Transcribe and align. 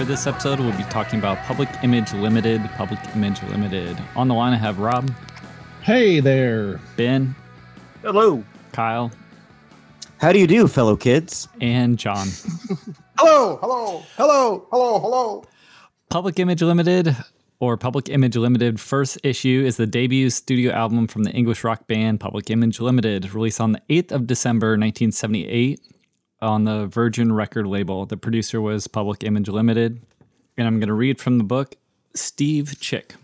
For 0.00 0.06
this 0.06 0.26
episode, 0.26 0.58
we'll 0.58 0.74
be 0.78 0.84
talking 0.84 1.18
about 1.18 1.36
Public 1.44 1.68
Image 1.82 2.14
Limited. 2.14 2.62
Public 2.78 2.98
Image 3.14 3.42
Limited. 3.42 4.02
On 4.16 4.28
the 4.28 4.34
line, 4.34 4.54
I 4.54 4.56
have 4.56 4.78
Rob, 4.78 5.12
Hey 5.82 6.20
there. 6.20 6.80
Ben, 6.96 7.34
Hello. 8.00 8.42
Kyle, 8.72 9.10
How 10.16 10.32
do 10.32 10.38
you 10.38 10.46
do, 10.46 10.68
fellow 10.68 10.96
kids? 10.96 11.48
and 11.60 11.98
John. 11.98 12.28
Hello, 13.18 13.58
hello, 13.60 14.02
hello, 14.16 14.66
hello, 14.72 15.00
hello. 15.00 15.44
Public 16.08 16.38
Image 16.38 16.62
Limited, 16.62 17.14
or 17.58 17.76
Public 17.76 18.08
Image 18.08 18.36
Limited, 18.36 18.80
first 18.80 19.18
issue 19.22 19.62
is 19.66 19.76
the 19.76 19.86
debut 19.86 20.30
studio 20.30 20.72
album 20.72 21.08
from 21.08 21.24
the 21.24 21.30
English 21.32 21.62
rock 21.62 21.86
band 21.88 22.20
Public 22.20 22.48
Image 22.48 22.80
Limited, 22.80 23.34
released 23.34 23.60
on 23.60 23.72
the 23.72 23.82
8th 23.90 24.12
of 24.12 24.26
December 24.26 24.68
1978 24.78 25.78
on 26.42 26.64
the 26.64 26.86
Virgin 26.86 27.32
record 27.32 27.66
label. 27.66 28.06
The 28.06 28.16
producer 28.16 28.60
was 28.60 28.86
Public 28.86 29.24
Image 29.24 29.48
Limited. 29.48 30.00
And 30.56 30.66
I'm 30.66 30.78
going 30.78 30.88
to 30.88 30.94
read 30.94 31.20
from 31.20 31.38
the 31.38 31.44
book 31.44 31.76
Steve 32.14 32.80
Chick. 32.80 33.14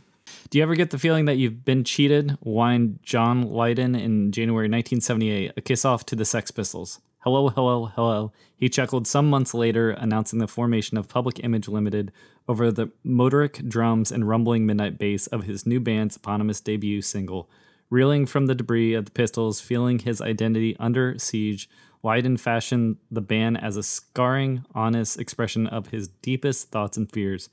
Do 0.48 0.59
you 0.59 0.62
ever 0.62 0.75
get 0.75 0.91
the 0.91 0.98
feeling 0.98 1.25
that 1.25 1.37
you've 1.37 1.64
been 1.64 1.83
cheated? 1.83 2.39
Whined 2.41 3.00
John 3.03 3.42
Lydon 3.42 3.94
in 3.94 4.31
January 4.33 4.67
1978, 4.67 5.53
a 5.56 5.61
kiss 5.61 5.84
off 5.84 6.06
to 6.06 6.17
the 6.17 6.25
Sex 6.25 6.50
Pistols. 6.50 7.00
Hello, 7.19 7.48
hello, 7.48 7.87
hello. 7.87 8.33
He 8.56 8.69
chuckled 8.69 9.09
some 9.09 9.28
months 9.28 9.53
later, 9.53 9.91
announcing 9.91 10.39
the 10.39 10.47
formation 10.47 10.97
of 10.97 11.09
Public 11.09 11.42
Image 11.42 11.67
Limited 11.67 12.12
over 12.48 12.70
the 12.70 12.92
motorik 13.05 13.69
drums 13.69 14.12
and 14.12 14.28
rumbling 14.28 14.64
midnight 14.64 14.98
bass 14.98 15.27
of 15.27 15.42
his 15.42 15.67
new 15.67 15.81
band's 15.81 16.17
eponymous 16.17 16.61
debut 16.61 17.03
single. 17.03 17.50
Reeling 17.91 18.27
from 18.27 18.47
the 18.47 18.55
debris 18.55 18.94
of 18.94 19.06
the 19.06 19.11
Pistols, 19.11 19.61
feeling 19.61 19.98
his 19.98 20.20
identity 20.20 20.77
under 20.78 21.19
siege, 21.19 21.69
Lydon 22.07 22.37
fashioned 22.37 22.99
the 23.11 23.21
band 23.21 23.61
as 23.61 23.77
a 23.77 23.83
scarring, 23.83 24.65
honest 24.77 25.19
expression 25.19 25.67
of 25.67 25.89
his 25.89 26.07
deepest 26.23 26.71
thoughts 26.71 26.97
and 26.97 27.11
fears. 27.11 27.49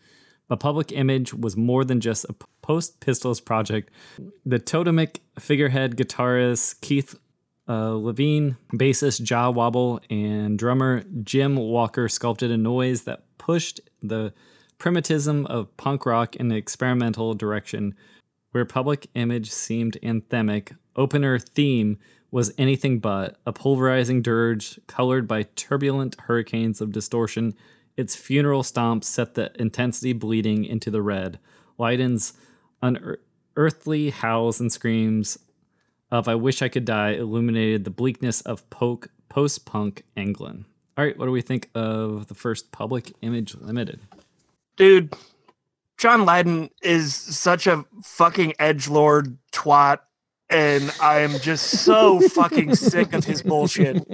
But 0.48 0.59
Public 0.59 0.92
Image 0.92 1.34
was 1.34 1.58
more 1.58 1.84
than 1.84 2.00
just 2.00 2.23
a 2.30 2.36
post 2.62 3.00
Pistols 3.00 3.42
project. 3.42 3.90
The 4.46 4.59
totemic 4.59 5.22
figurehead 5.40 5.97
guitarist 5.97 6.81
Keith 6.81 7.16
uh, 7.68 7.94
Levene, 7.94 8.56
bassist 8.74 9.24
Jah 9.24 9.50
Wobble, 9.50 10.00
and 10.12 10.59
drummer 10.59 11.03
Jim 11.24 11.56
Walker 11.56 12.08
sculpted 12.08 12.52
a 12.52 12.58
noise 12.58 13.06
that 13.06 13.24
pushed 13.40 13.81
the 14.03 14.34
primitivism 14.78 15.47
of 15.47 15.75
punk 15.78 16.06
rock 16.06 16.35
in 16.35 16.52
an 16.52 16.58
experimental 16.58 17.34
direction 17.34 17.96
where 18.52 18.66
public 18.66 19.08
image 19.16 19.50
seemed 19.50 19.97
anthemic, 20.03 20.78
opener 20.96 21.40
theme 21.40 21.97
was 22.34 22.52
anything 22.58 22.98
but 22.98 23.38
a 23.46 23.54
pulverizing 23.54 24.20
dirge 24.20 24.80
colored 24.88 25.28
by 25.28 25.44
turbulent 25.56 26.20
hurricanes 26.20 26.82
of 26.82 26.92
distortion. 26.92 27.54
Its 27.96 28.16
funeral 28.16 28.64
stomp 28.64 29.04
set 29.04 29.36
the 29.36 29.52
intensity 29.62 30.14
bleeding 30.14 30.66
into 30.66 30.90
the 30.90 31.04
red. 31.04 31.38
Lydon's 31.78 32.34
unearthly 32.82 34.10
howls 34.10 34.60
and 34.60 34.72
screams 34.72 35.38
of 36.10 36.28
I 36.28 36.34
Wish 36.34 36.64
I 36.64 36.70
Could 36.70 36.86
Die 36.86 37.12
illuminated 37.12 37.84
the 37.84 37.92
bleakness 37.92 38.42
of 38.42 38.68
poke, 38.72 39.10
post 39.30 39.68
punk 39.68 40.04
England. 40.16 40.66
All 40.98 41.06
right, 41.06 41.16
what 41.16 41.28
do 41.28 41.32
we 41.32 41.42
think 41.44 41.70
of 41.76 42.26
the 42.30 42.36
first 42.36 42.72
Public 42.72 43.14
Image 43.22 43.54
Limited? 43.54 44.00
Dude, 44.76 45.14
John 46.00 46.26
Lydon 46.26 46.72
is 46.82 47.14
such 47.14 47.68
a 47.68 47.86
fucking 48.02 48.56
edge 48.58 48.88
lord 48.88 49.38
twat, 49.52 50.00
and 50.53 50.94
I 51.02 51.19
am 51.19 51.40
just 51.40 51.84
so 51.84 52.19
fucking 52.19 52.75
sick 52.75 53.14
of 53.14 53.25
his 53.25 53.41
bullshit. 53.41 54.08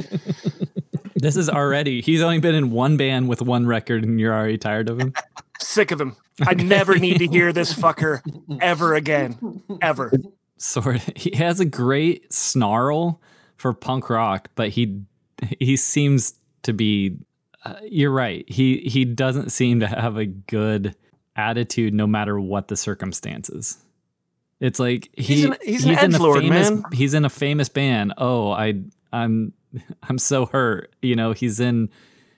This 1.16 1.36
is 1.36 1.50
already, 1.50 2.02
he's 2.02 2.22
only 2.22 2.40
been 2.40 2.56
in 2.56 2.72
one 2.72 2.96
band 2.96 3.28
with 3.28 3.42
one 3.42 3.68
record 3.68 4.04
and 4.04 4.20
you're 4.20 4.34
already 4.34 4.58
tired 4.58 4.90
of 4.90 5.00
him. 5.00 5.14
Sick 5.60 5.92
of 5.92 6.00
him. 6.00 6.16
I 6.48 6.54
never 6.54 6.98
need 6.98 7.18
to 7.20 7.28
hear 7.28 7.52
this 7.52 7.74
fucker 7.74 8.22
ever 8.62 8.96
again. 8.96 9.62
Ever. 9.82 10.14
Sort 10.58 10.96
of, 10.96 11.12
he 11.16 11.36
has 11.36 11.60
a 11.60 11.66
great 11.66 12.32
snarl 12.32 13.22
for 13.58 13.74
punk 13.74 14.10
rock, 14.10 14.50
but 14.56 14.70
he 14.70 15.02
he 15.60 15.76
seems 15.76 16.34
to 16.64 16.74
be 16.74 17.18
uh, 17.66 17.76
you're 17.84 18.12
right. 18.12 18.50
He 18.50 18.80
he 18.80 19.04
doesn't 19.04 19.52
seem 19.52 19.82
to 19.82 19.88
have 19.88 20.18
a 20.18 20.26
good 20.26 20.96
attitude 21.36 21.94
no 21.94 22.08
matter 22.08 22.40
what 22.40 22.70
the 22.70 22.78
circumstances. 22.78 23.78
It's 24.60 24.80
like 24.80 25.10
he 25.16 25.24
He's 25.24 25.44
an- 25.46 25.56
he's 25.64 25.86
an 25.86 25.92
in 25.92 25.98
a 26.16 26.18
edgelord, 26.20 26.42
famous 26.42 26.70
man. 26.70 26.84
he's 26.92 27.14
in 27.14 27.26
a 27.26 27.30
famous 27.30 27.70
band. 27.70 28.14
Oh, 28.18 28.52
I 28.52 28.82
I'm 29.14 29.54
I'm 30.04 30.18
so 30.18 30.46
hurt. 30.48 30.94
You 31.02 31.16
know, 31.16 31.32
he's 31.32 31.60
in 31.60 31.90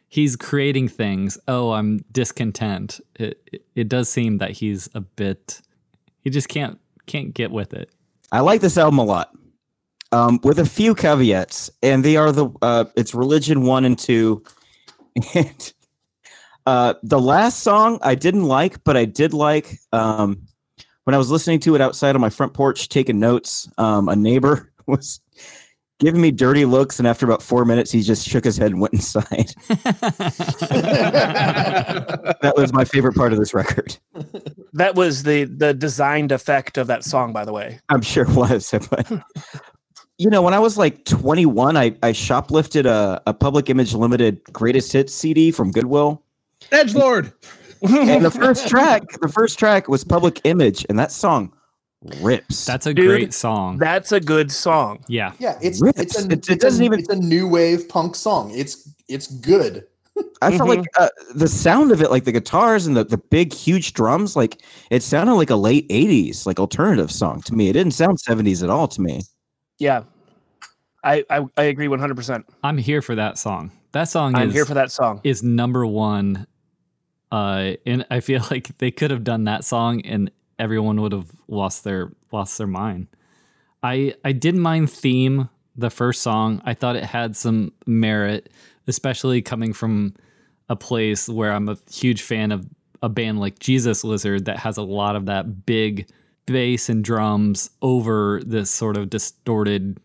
he's 0.09 0.35
creating 0.35 0.87
things. 0.89 1.37
Oh, 1.47 1.71
I'm 1.71 2.03
discontent. 2.11 2.99
It 3.15 3.41
it, 3.51 3.65
it 3.75 3.89
does 3.89 4.09
seem 4.09 4.37
that 4.39 4.51
he's 4.51 4.87
a 4.93 5.01
bit 5.01 5.61
he 6.21 6.29
just 6.29 6.47
can't 6.49 6.79
can't 7.07 7.33
get 7.33 7.51
with 7.51 7.73
it. 7.73 7.89
I 8.31 8.39
like 8.41 8.61
this 8.61 8.77
album 8.77 8.99
a 8.99 9.03
lot, 9.03 9.35
um, 10.13 10.39
with 10.43 10.59
a 10.59 10.65
few 10.65 10.93
caveats, 10.95 11.69
and 11.83 12.05
they 12.05 12.15
are 12.17 12.31
the 12.31 12.49
uh, 12.61 12.85
it's 12.95 13.13
religion 13.15 13.63
one 13.65 13.83
and 13.83 13.97
two, 13.97 14.43
and 15.33 15.73
uh, 16.67 16.93
the 17.03 17.19
last 17.19 17.59
song 17.61 17.97
I 18.03 18.13
didn't 18.15 18.43
like, 18.45 18.83
but 18.83 18.95
I 18.95 19.05
did 19.05 19.33
like 19.33 19.79
um, 19.91 20.47
when 21.11 21.15
I 21.15 21.17
was 21.17 21.29
listening 21.29 21.59
to 21.59 21.75
it 21.75 21.81
outside 21.81 22.15
on 22.15 22.21
my 22.21 22.29
front 22.29 22.53
porch 22.53 22.87
taking 22.87 23.19
notes. 23.19 23.67
Um, 23.77 24.07
a 24.07 24.15
neighbor 24.15 24.71
was 24.87 25.19
giving 25.99 26.21
me 26.21 26.31
dirty 26.31 26.63
looks, 26.63 26.99
and 26.99 27.07
after 27.07 27.25
about 27.25 27.41
four 27.41 27.65
minutes, 27.65 27.91
he 27.91 28.01
just 28.01 28.25
shook 28.25 28.45
his 28.45 28.55
head 28.55 28.71
and 28.71 28.79
went 28.79 28.93
inside. 29.01 29.53
that 32.39 32.53
was 32.55 32.71
my 32.71 32.85
favorite 32.85 33.13
part 33.13 33.33
of 33.33 33.39
this 33.39 33.53
record. 33.53 33.97
That 34.71 34.95
was 34.95 35.23
the 35.23 35.43
the 35.43 35.73
designed 35.73 36.31
effect 36.31 36.77
of 36.77 36.87
that 36.87 37.03
song, 37.03 37.33
by 37.33 37.43
the 37.43 37.51
way. 37.51 37.81
I'm 37.89 38.01
sure 38.01 38.23
it 38.23 38.29
was. 38.29 38.73
But 38.89 39.11
you 40.17 40.29
know, 40.29 40.41
when 40.41 40.53
I 40.53 40.59
was 40.59 40.77
like 40.77 41.03
21, 41.03 41.75
I, 41.75 41.87
I 42.03 42.13
shoplifted 42.13 42.85
a, 42.85 43.21
a 43.27 43.33
Public 43.33 43.69
Image 43.69 43.93
Limited 43.93 44.41
Greatest 44.53 44.93
Hits 44.93 45.13
CD 45.13 45.51
from 45.51 45.71
Goodwill, 45.71 46.23
Edge 46.71 46.95
Lord. 46.95 47.33
And 47.81 48.23
the 48.25 48.31
first 48.41 48.67
track, 48.67 49.03
the 49.21 49.27
first 49.27 49.57
track 49.59 49.87
was 49.87 50.03
Public 50.03 50.39
Image, 50.43 50.85
and 50.89 50.97
that 50.99 51.11
song 51.11 51.53
rips. 52.21 52.65
That's 52.65 52.87
a 52.87 52.93
Dude, 52.93 53.07
great 53.07 53.33
song. 53.33 53.77
That's 53.77 54.11
a 54.11 54.19
good 54.19 54.51
song. 54.51 55.03
yeah. 55.07 55.33
Yeah, 55.39 55.57
it's 55.61 55.81
Rips. 55.81 55.99
it's 56.01 56.19
a, 56.19 56.25
It- 56.25 56.31
it 56.31 56.49
it's, 56.49 56.63
doesn't 56.63 56.81
a, 56.81 56.85
even- 56.85 56.99
it's 56.99 57.09
a 57.09 57.15
new 57.15 57.47
wave 57.47 57.87
punk 57.89 58.15
song. 58.15 58.51
It's 58.55 58.89
it's 59.07 59.27
good. 59.27 59.85
I 60.41 60.55
felt 60.57 60.69
like 60.69 60.85
uh, 60.99 61.07
the 61.35 61.47
sound 61.47 61.91
of 61.91 62.01
it, 62.01 62.11
like 62.11 62.25
the 62.25 62.31
guitars 62.31 62.85
and 62.85 62.95
the, 62.97 63.03
the 63.05 63.17
big, 63.17 63.53
huge 63.53 63.93
drums, 63.93 64.35
like 64.35 64.61
it 64.89 65.03
sounded 65.03 65.35
like 65.35 65.49
a 65.49 65.55
late 65.55 65.87
80s, 65.89 66.45
like 66.45 66.59
alternative 66.59 67.11
song 67.11 67.41
to 67.43 67.55
me. 67.55 67.69
It 67.69 67.73
didn't 67.73 67.93
sound 67.93 68.17
70s 68.19 68.61
at 68.61 68.69
all 68.69 68.87
to 68.89 69.01
me. 69.01 69.21
Yeah. 69.79 70.03
I 71.03 71.23
I, 71.29 71.45
I 71.57 71.63
agree 71.63 71.87
100%. 71.87 72.43
I'm 72.63 72.77
here 72.77 73.01
for 73.01 73.15
that 73.15 73.37
song. 73.37 73.71
That 73.93 74.05
song 74.05 74.35
I'm 74.35 74.49
is 74.49 74.53
here 74.53 74.65
for 74.65 74.73
that 74.73 74.91
song. 74.91 75.21
is 75.23 75.43
number 75.43 75.85
one. 75.85 76.45
Uh, 77.31 77.73
and 77.85 78.05
I 78.11 78.19
feel 78.19 78.45
like 78.51 78.77
they 78.77 78.91
could 78.91 79.11
have 79.11 79.23
done 79.23 79.45
that 79.45 79.63
song, 79.63 80.01
and 80.01 80.31
everyone 80.59 81.01
would 81.01 81.11
have 81.11 81.31
lost 81.47 81.83
their 81.83 82.11
lost 82.31 82.57
their 82.57 82.67
mind. 82.67 83.07
I 83.83 84.13
I 84.23 84.31
didn't 84.31 84.61
mind 84.61 84.91
theme 84.91 85.49
the 85.75 85.89
first 85.89 86.21
song. 86.21 86.61
I 86.65 86.73
thought 86.73 86.95
it 86.95 87.03
had 87.03 87.35
some 87.35 87.73
merit, 87.85 88.51
especially 88.87 89.41
coming 89.41 89.73
from 89.73 90.13
a 90.69 90.75
place 90.75 91.27
where 91.27 91.51
I'm 91.51 91.69
a 91.69 91.77
huge 91.91 92.21
fan 92.21 92.51
of 92.51 92.65
a 93.01 93.09
band 93.09 93.39
like 93.39 93.59
Jesus 93.59 94.03
Lizard 94.03 94.45
that 94.45 94.57
has 94.57 94.77
a 94.77 94.83
lot 94.83 95.15
of 95.15 95.25
that 95.25 95.65
big 95.65 96.09
bass 96.45 96.89
and 96.89 97.03
drums 97.03 97.69
over 97.81 98.41
this 98.45 98.69
sort 98.69 98.97
of 98.97 99.09
distorted, 99.09 99.99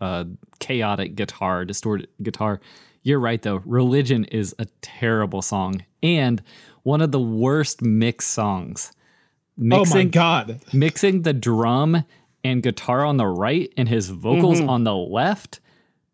uh, 0.00 0.24
chaotic 0.60 1.14
guitar, 1.14 1.64
distorted 1.64 2.08
guitar. 2.22 2.60
You're 3.02 3.20
right 3.20 3.40
though. 3.42 3.62
Religion 3.64 4.24
is 4.26 4.54
a 4.58 4.66
terrible 4.82 5.42
song 5.42 5.84
and 6.02 6.42
one 6.82 7.00
of 7.00 7.12
the 7.12 7.20
worst 7.20 7.82
mix 7.82 8.26
songs. 8.26 8.92
Oh 8.92 9.62
my 9.64 9.78
Mixing 9.78 10.10
god. 10.10 10.60
mixing 10.72 11.22
the 11.22 11.32
drum 11.32 12.04
and 12.44 12.62
guitar 12.62 13.04
on 13.04 13.16
the 13.16 13.26
right 13.26 13.72
and 13.76 13.88
his 13.88 14.08
vocals 14.10 14.60
on 14.60 14.84
the 14.84 14.94
left. 14.94 15.60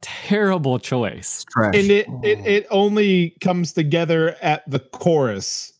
Terrible 0.01 0.79
choice. 0.79 1.45
Trash. 1.51 1.75
And 1.77 1.91
it, 1.91 2.07
it 2.23 2.39
it 2.47 2.67
only 2.71 3.31
comes 3.41 3.73
together 3.73 4.37
at 4.43 4.69
the 4.71 4.79
chorus. 4.79 5.73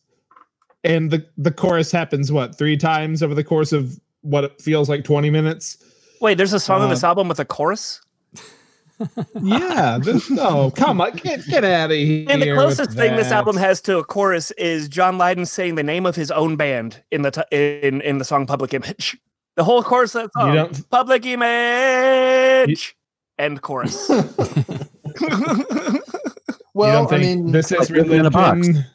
And 0.83 1.09
the 1.11 1.25
the 1.37 1.51
chorus 1.51 1.91
happens 1.91 2.31
what, 2.31 2.55
3 2.55 2.77
times 2.77 3.23
over 3.23 3.33
the 3.33 3.43
course 3.43 3.71
of 3.71 3.99
what 4.21 4.43
it 4.43 4.61
feels 4.61 4.89
like 4.89 5.03
20 5.03 5.29
minutes? 5.29 5.77
Wait, 6.21 6.37
there's 6.37 6.53
a 6.53 6.59
song 6.59 6.81
on 6.81 6.87
Uh, 6.87 6.89
this 6.91 7.03
album 7.03 7.27
with 7.27 7.39
a 7.39 7.45
chorus? 7.45 8.01
Yeah, 9.41 9.97
this, 10.01 10.29
no, 10.29 10.71
come 10.71 11.01
on, 11.01 11.11
get 11.17 11.45
get 11.47 11.63
out 11.63 11.91
of 11.91 11.97
here. 11.97 12.25
And 12.29 12.41
the 12.41 12.53
closest 12.53 12.91
thing 12.93 13.15
this 13.15 13.31
album 13.31 13.57
has 13.57 13.81
to 13.81 13.97
a 13.97 14.03
chorus 14.03 14.51
is 14.51 14.87
John 14.87 15.17
Lydon 15.17 15.45
saying 15.45 15.75
the 15.75 15.83
name 15.83 16.05
of 16.05 16.15
his 16.15 16.31
own 16.31 16.55
band 16.55 17.03
in 17.11 17.21
the 17.23 17.31
t- 17.31 17.41
in 17.51 18.01
in 18.01 18.17
the 18.19 18.25
song 18.25 18.45
"Public 18.45 18.73
Image." 18.73 19.17
The 19.55 19.63
whole 19.63 19.83
chorus 19.83 20.15
of 20.15 20.23
that 20.23 20.33
song, 20.33 20.53
don't- 20.55 20.89
"Public 20.89 21.25
Image," 21.25 22.95
end 23.37 23.61
chorus. 23.61 24.09
Well, 26.73 27.07
I 27.13 27.17
mean, 27.19 27.53
this 27.53 27.71
is 27.71 27.79
like 27.79 27.89
living 27.89 28.19
in 28.19 28.25
a 28.25 28.29
box. 28.29 28.59
religion. 28.67 28.85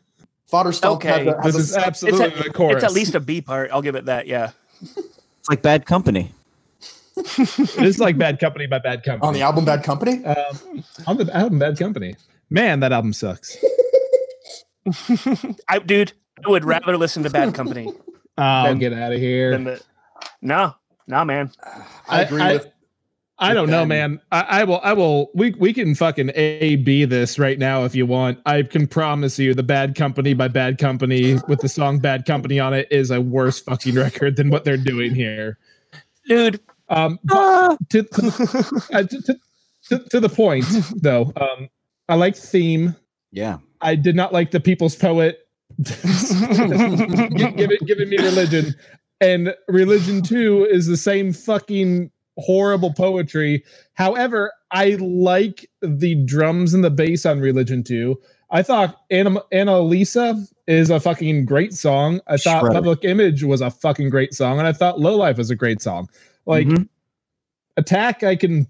Fodder 0.44 0.70
Stomp 0.72 0.96
Okay, 0.96 1.08
had 1.08 1.26
the, 1.26 1.42
has 1.42 1.54
This 1.54 1.56
a 1.56 1.58
is 1.58 1.76
absolutely 1.78 2.26
it's, 2.26 2.42
the 2.44 2.50
chorus. 2.50 2.74
it's 2.76 2.84
at 2.84 2.92
least 2.92 3.14
a 3.14 3.20
B 3.20 3.40
part. 3.40 3.70
I'll 3.72 3.80
give 3.80 3.94
it 3.94 4.04
that. 4.04 4.26
Yeah. 4.26 4.50
It's 4.82 5.48
like 5.48 5.62
bad 5.62 5.86
company. 5.86 6.34
It 7.24 7.84
is 7.84 7.98
like 7.98 8.16
Bad 8.18 8.38
Company 8.38 8.66
by 8.66 8.78
Bad 8.78 9.02
Company. 9.02 9.26
on 9.28 9.34
the 9.34 9.42
album 9.42 9.64
Bad 9.64 9.82
Company. 9.84 10.24
Um, 10.24 10.84
on 11.06 11.16
the 11.16 11.34
album 11.36 11.58
Bad 11.58 11.78
Company. 11.78 12.16
Man, 12.50 12.80
that 12.80 12.92
album 12.92 13.12
sucks. 13.12 13.56
I, 15.68 15.78
dude, 15.84 16.12
I 16.44 16.50
would 16.50 16.64
rather 16.64 16.96
listen 16.96 17.22
to 17.24 17.30
Bad 17.30 17.54
Company 17.54 17.92
Oh, 18.38 18.62
Then- 18.64 18.78
get 18.78 18.92
out 18.92 19.12
of 19.12 19.18
here. 19.20 19.56
the. 19.58 19.80
No, 20.40 20.74
no, 21.06 21.24
man. 21.24 21.50
I 22.08 22.22
agree 22.22 22.40
I- 22.42 22.52
with. 22.54 22.66
I 23.42 23.54
don't 23.54 23.70
know, 23.70 23.86
man. 23.86 24.20
I, 24.30 24.40
I 24.42 24.64
will. 24.64 24.80
I 24.82 24.92
will. 24.92 25.30
We 25.34 25.52
we 25.52 25.72
can 25.72 25.94
fucking 25.94 26.30
a 26.34 26.76
b 26.76 27.06
this 27.06 27.38
right 27.38 27.58
now 27.58 27.84
if 27.84 27.94
you 27.94 28.04
want. 28.04 28.38
I 28.44 28.62
can 28.62 28.86
promise 28.86 29.38
you, 29.38 29.54
the 29.54 29.62
Bad 29.62 29.94
Company 29.94 30.34
by 30.34 30.48
Bad 30.48 30.76
Company 30.76 31.38
with 31.48 31.60
the 31.60 31.68
song 31.68 32.00
Bad 32.00 32.26
Company 32.26 32.60
on 32.60 32.74
it 32.74 32.86
is 32.90 33.10
a 33.10 33.18
worse 33.18 33.58
fucking 33.58 33.94
record 33.94 34.36
than 34.36 34.50
what 34.50 34.64
they're 34.64 34.76
doing 34.76 35.14
here. 35.14 35.56
Dude, 36.26 36.60
Um, 36.90 37.18
but 37.24 37.78
to 37.90 38.02
to 38.02 38.20
the, 38.20 38.88
uh, 38.92 39.02
to, 39.04 39.22
to, 39.22 39.38
to, 39.88 40.08
to 40.10 40.20
the 40.20 40.28
point 40.28 40.66
though. 40.96 41.32
Um, 41.36 41.68
I 42.08 42.14
like 42.16 42.36
theme. 42.36 42.96
Yeah. 43.30 43.58
I 43.80 43.94
did 43.94 44.16
not 44.16 44.32
like 44.32 44.50
the 44.50 44.60
People's 44.60 44.96
Poet. 44.96 45.46
Gi- 45.82 45.94
give 47.52 47.70
it, 47.70 47.86
giving 47.86 48.08
me 48.10 48.18
religion, 48.18 48.74
and 49.20 49.54
religion 49.68 50.20
two 50.20 50.66
is 50.68 50.86
the 50.86 50.96
same 50.96 51.32
fucking 51.32 52.10
horrible 52.36 52.92
poetry. 52.92 53.64
However, 53.94 54.52
I 54.72 54.96
like 55.00 55.70
the 55.80 56.16
drums 56.26 56.74
and 56.74 56.84
the 56.84 56.90
bass 56.90 57.24
on 57.24 57.40
religion 57.40 57.82
two. 57.84 58.20
I 58.50 58.62
thought 58.62 59.08
Annalisa 59.10 60.44
is 60.66 60.90
a 60.90 60.98
fucking 60.98 61.44
great 61.44 61.72
song. 61.72 62.20
I 62.26 62.36
thought 62.36 62.64
Shredder. 62.64 62.72
Public 62.72 63.04
Image 63.04 63.44
was 63.44 63.60
a 63.60 63.70
fucking 63.70 64.10
great 64.10 64.34
song, 64.34 64.58
and 64.58 64.66
I 64.66 64.72
thought 64.72 64.98
Low 64.98 65.16
Life 65.16 65.38
is 65.38 65.50
a 65.50 65.56
great 65.56 65.80
song. 65.80 66.08
Like 66.46 66.66
Mhm. 66.66 66.88
Attack, 67.76 68.22
I 68.22 68.36
can 68.36 68.66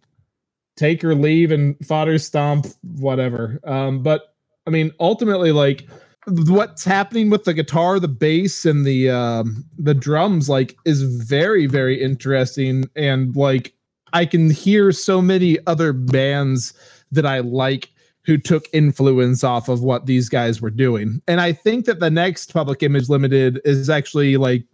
take 0.76 1.02
or 1.04 1.14
leave, 1.14 1.50
and 1.50 1.76
Fodder 1.84 2.18
Stomp, 2.18 2.66
whatever. 2.82 3.60
Um, 3.64 4.02
but 4.02 4.34
I 4.66 4.70
mean, 4.70 4.92
ultimately, 5.00 5.52
like 5.52 5.88
what's 6.26 6.84
happening 6.84 7.30
with 7.30 7.44
the 7.44 7.54
guitar, 7.54 7.98
the 7.98 8.08
bass, 8.08 8.64
and 8.64 8.84
the 8.84 9.10
um, 9.10 9.64
the 9.78 9.94
drums, 9.94 10.48
like, 10.48 10.76
is 10.84 11.02
very, 11.02 11.66
very 11.66 12.00
interesting. 12.00 12.84
And 12.94 13.34
like, 13.34 13.72
I 14.12 14.26
can 14.26 14.50
hear 14.50 14.92
so 14.92 15.20
many 15.22 15.58
other 15.66 15.92
bands 15.92 16.72
that 17.12 17.26
I 17.26 17.40
like 17.40 17.90
who 18.22 18.36
took 18.36 18.66
influence 18.72 19.42
off 19.42 19.68
of 19.68 19.82
what 19.82 20.06
these 20.06 20.28
guys 20.28 20.60
were 20.60 20.70
doing. 20.70 21.20
And 21.26 21.40
I 21.40 21.52
think 21.52 21.86
that 21.86 22.00
the 22.00 22.10
next 22.10 22.52
Public 22.52 22.82
Image 22.82 23.08
Limited 23.08 23.60
is 23.64 23.88
actually 23.88 24.36
like 24.36 24.64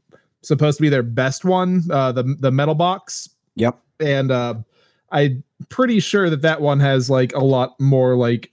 supposed 0.47 0.79
to 0.79 0.83
be 0.83 0.89
their 0.89 1.03
best 1.03 1.45
one, 1.45 1.83
uh, 1.91 2.13
the 2.13 2.23
the 2.41 2.51
Metal 2.51 2.75
Box. 2.75 3.29
Yep. 3.57 3.79
and 4.01 4.31
uh 4.31 4.55
i'm 5.13 5.43
pretty 5.71 5.99
sure 5.99 6.29
that 6.29 6.43
that 6.43 6.61
one 6.61 6.79
has 6.79 7.09
like 7.09 7.33
a 7.35 7.39
lot 7.43 7.79
more 7.81 8.15
like 8.17 8.51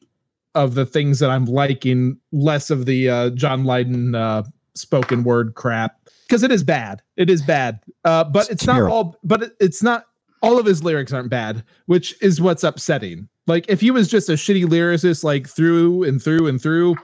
of 0.55 0.75
the 0.75 0.85
things 0.85 1.19
that 1.19 1.29
i'm 1.29 1.43
liking 1.43 2.17
less 2.31 2.69
of 2.69 2.85
the 2.85 3.09
uh 3.09 3.29
john 3.31 3.65
lydon 3.65 4.15
uh 4.15 4.43
spoken 4.75 5.23
word 5.23 5.55
crap. 5.55 5.99
Because 6.27 6.41
it 6.41 6.51
is 6.51 6.63
bad. 6.63 7.01
It 7.17 7.29
is 7.29 7.41
bad. 7.41 7.79
Uh 8.05 8.23
but 8.23 8.43
It's 8.43 8.63
it's, 8.63 8.65
not 8.65 8.81
all 8.83 9.17
but 9.23 9.43
it, 9.43 9.55
it's 9.59 9.83
not 9.83 10.05
all 10.41 10.57
of 10.57 10.65
his 10.65 10.83
lyrics 10.83 11.11
aren't 11.11 11.29
bad 11.29 11.63
which 11.87 12.15
is 12.21 12.39
what's 12.39 12.63
upsetting. 12.63 13.27
Like 13.45 13.65
if 13.67 13.81
he 13.81 13.91
was 13.91 14.07
just 14.07 14.29
a 14.29 14.33
shitty 14.33 14.65
lyricist 14.65 15.23
like 15.25 15.47
through 15.49 16.03
and 16.03 16.23
through 16.23 16.47
and 16.47 16.61
through 16.61 16.95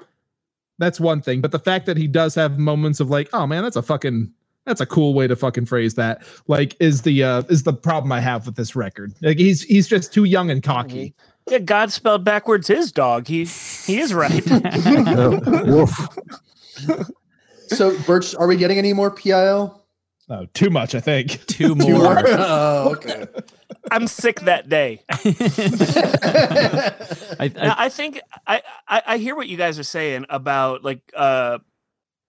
that's 0.77 0.99
one 1.01 1.21
thing. 1.21 1.41
But 1.41 1.51
the 1.51 1.59
fact 1.59 1.85
that 1.87 1.97
he 1.97 2.07
does 2.07 2.33
have 2.35 2.57
moments 2.57 3.01
of 3.01 3.09
like 3.09 3.27
oh 3.33 3.45
man 3.45 3.63
that's 3.63 3.75
a 3.75 3.81
fucking 3.81 4.31
that's 4.69 4.81
a 4.81 4.85
cool 4.85 5.13
way 5.13 5.27
to 5.27 5.35
fucking 5.35 5.65
phrase 5.65 5.95
that 5.95 6.23
like 6.47 6.75
is 6.79 7.01
the 7.01 7.23
uh 7.23 7.41
is 7.49 7.63
the 7.63 7.73
problem 7.73 8.11
i 8.11 8.19
have 8.19 8.45
with 8.45 8.55
this 8.55 8.75
record 8.75 9.13
like 9.21 9.37
he's 9.37 9.63
he's 9.63 9.87
just 9.87 10.13
too 10.13 10.23
young 10.23 10.49
and 10.49 10.63
cocky 10.63 11.13
yeah, 11.49 11.57
God 11.59 11.91
spelled 11.91 12.23
backwards 12.23 12.67
his 12.67 12.91
dog. 12.91 13.27
He 13.27 13.45
he 13.45 13.99
is 13.99 14.13
right. 14.13 14.43
Uh. 16.87 17.03
So, 17.67 17.97
Birch, 18.03 18.33
are 18.35 18.47
we 18.47 18.55
getting 18.55 18.77
any 18.77 18.93
more 18.93 19.11
PIL? 19.11 19.79
oh 20.29 20.45
too 20.53 20.69
much 20.69 20.95
i 20.95 20.99
think 20.99 21.45
Two 21.47 21.75
Two 21.75 21.75
more. 21.75 22.15
more? 22.15 22.23
oh, 22.27 22.93
okay. 22.95 23.25
I'm 23.91 24.07
sick 24.07 24.41
that 24.41 24.69
day. 24.69 25.01
I, 27.39 27.51
Now, 27.55 27.73
I, 27.73 27.85
I 27.85 27.89
think 27.89 28.21
I, 28.45 28.61
I 28.87 29.01
I 29.07 29.17
hear 29.17 29.35
what 29.35 29.47
you 29.47 29.57
guys 29.57 29.79
are 29.79 29.83
saying 29.83 30.25
about 30.29 30.83
like 30.83 31.01
uh 31.15 31.59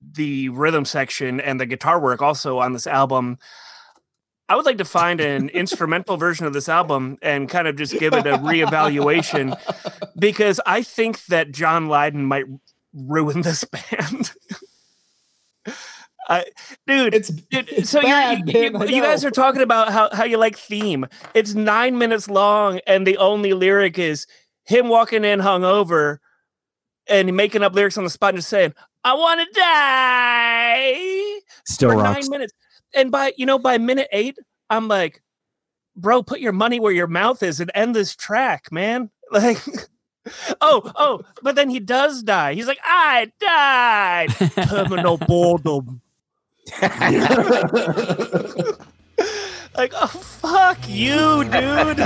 the 0.00 0.48
rhythm 0.50 0.84
section 0.84 1.40
and 1.40 1.60
the 1.60 1.66
guitar 1.66 2.00
work 2.00 2.22
also 2.22 2.58
on 2.58 2.72
this 2.72 2.86
album. 2.86 3.38
I 4.48 4.56
would 4.56 4.66
like 4.66 4.78
to 4.78 4.84
find 4.84 5.20
an 5.20 5.48
instrumental 5.54 6.16
version 6.16 6.46
of 6.46 6.52
this 6.52 6.68
album 6.68 7.18
and 7.22 7.48
kind 7.48 7.68
of 7.68 7.76
just 7.76 7.98
give 7.98 8.12
it 8.14 8.26
a 8.26 8.38
reevaluation 8.38 9.58
because 10.18 10.60
I 10.66 10.82
think 10.82 11.24
that 11.26 11.52
John 11.52 11.86
Lydon 11.86 12.24
might 12.24 12.46
ruin 12.92 13.42
this 13.42 13.64
band. 13.64 14.32
I, 16.28 16.44
dude, 16.86 17.12
it's 17.12 17.28
Dude, 17.28 17.88
so 17.88 18.00
bad, 18.00 18.48
you, 18.48 18.70
man, 18.70 18.88
you 18.88 19.02
guys 19.02 19.24
are 19.24 19.32
talking 19.32 19.62
about 19.62 19.92
how, 19.92 20.10
how 20.12 20.22
you 20.22 20.36
like 20.36 20.56
theme. 20.56 21.06
It's 21.34 21.54
nine 21.54 21.98
minutes 21.98 22.28
long, 22.28 22.78
and 22.86 23.04
the 23.04 23.16
only 23.16 23.52
lyric 23.52 23.98
is 23.98 24.28
him 24.64 24.88
walking 24.88 25.24
in 25.24 25.40
hungover 25.40 26.18
and 27.08 27.36
making 27.36 27.64
up 27.64 27.74
lyrics 27.74 27.98
on 27.98 28.04
the 28.04 28.10
spot 28.10 28.30
and 28.30 28.38
just 28.38 28.48
saying, 28.48 28.74
I 29.04 29.14
want 29.14 29.40
to 29.40 29.46
die 29.60 31.40
Still 31.64 31.90
for 31.90 31.96
rocks. 31.96 32.22
nine 32.26 32.30
minutes. 32.30 32.52
And 32.94 33.10
by 33.10 33.32
you 33.36 33.46
know, 33.46 33.58
by 33.58 33.78
minute 33.78 34.08
eight, 34.12 34.36
I'm 34.68 34.88
like, 34.88 35.22
bro, 35.96 36.22
put 36.22 36.40
your 36.40 36.52
money 36.52 36.80
where 36.80 36.92
your 36.92 37.06
mouth 37.06 37.42
is 37.42 37.60
and 37.60 37.70
end 37.74 37.94
this 37.94 38.14
track, 38.16 38.70
man. 38.72 39.10
Like 39.32 39.58
Oh, 40.60 40.90
oh, 40.96 41.22
but 41.42 41.54
then 41.54 41.70
he 41.70 41.80
does 41.80 42.22
die. 42.22 42.52
He's 42.54 42.66
like, 42.66 42.80
I 42.84 43.30
died. 43.40 44.28
Terminal 44.68 45.16
boredom. 45.18 46.00
Like, 49.76 49.92
oh 49.94 50.08
fuck 50.08 50.78
you, 50.88 51.44
dude. 51.44 52.00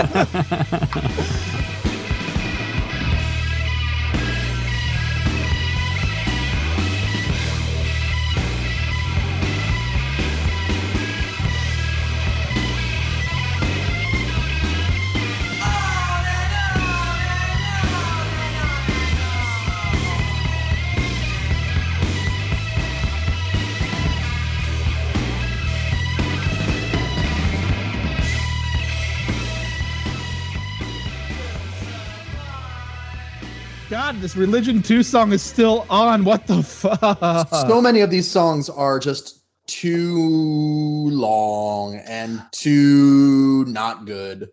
God, 34.15 34.23
this 34.23 34.37
Religion 34.37 34.81
2 34.81 35.03
song 35.03 35.33
is 35.33 35.43
still 35.43 35.87
on. 35.91 36.25
What 36.25 36.47
the 36.47 36.63
fuck? 36.63 37.49
so 37.53 37.81
many 37.81 38.01
of 38.01 38.11
these 38.11 38.31
songs 38.31 38.69
are 38.71 38.99
just 38.99 39.43
too 39.67 41.09
long 41.11 41.97
and 42.07 42.43
too 42.53 43.65
not 43.67 44.07
good. 44.07 44.51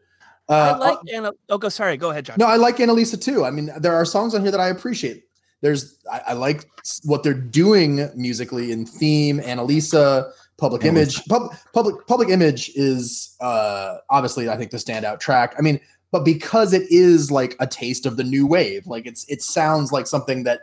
Uh, 0.49 0.75
I 0.75 0.77
like 0.77 0.97
Anna. 1.13 1.31
Oh, 1.49 1.57
go. 1.57 1.69
Sorry. 1.69 1.95
Go 1.95 2.09
ahead, 2.09 2.25
John. 2.25 2.37
No, 2.39 2.47
I 2.47 2.55
like 2.55 2.77
Annalisa 2.77 3.21
too. 3.21 3.45
I 3.45 3.51
mean, 3.51 3.69
there 3.77 3.93
are 3.93 4.03
songs 4.03 4.33
on 4.33 4.41
here 4.41 4.51
that 4.51 4.59
I 4.59 4.69
appreciate. 4.69 5.25
There's, 5.61 5.99
I, 6.11 6.21
I 6.27 6.33
like 6.33 6.67
what 7.03 7.21
they're 7.21 7.33
doing 7.33 8.09
musically 8.15 8.71
in 8.71 8.85
theme. 8.85 9.39
Annalisa, 9.41 10.31
Public 10.57 10.85
Image, 10.85 11.23
pub, 11.25 11.53
public 11.73 12.07
Public 12.07 12.29
Image 12.29 12.71
is 12.75 13.35
uh, 13.41 13.97
obviously 14.09 14.49
I 14.49 14.57
think 14.57 14.71
the 14.71 14.77
standout 14.77 15.19
track. 15.19 15.53
I 15.57 15.61
mean, 15.61 15.79
but 16.11 16.25
because 16.25 16.73
it 16.73 16.83
is 16.91 17.31
like 17.31 17.55
a 17.59 17.67
taste 17.67 18.05
of 18.05 18.17
the 18.17 18.23
new 18.23 18.45
wave, 18.45 18.85
like 18.87 19.05
it's 19.05 19.25
it 19.29 19.41
sounds 19.41 19.91
like 19.91 20.07
something 20.07 20.43
that 20.43 20.61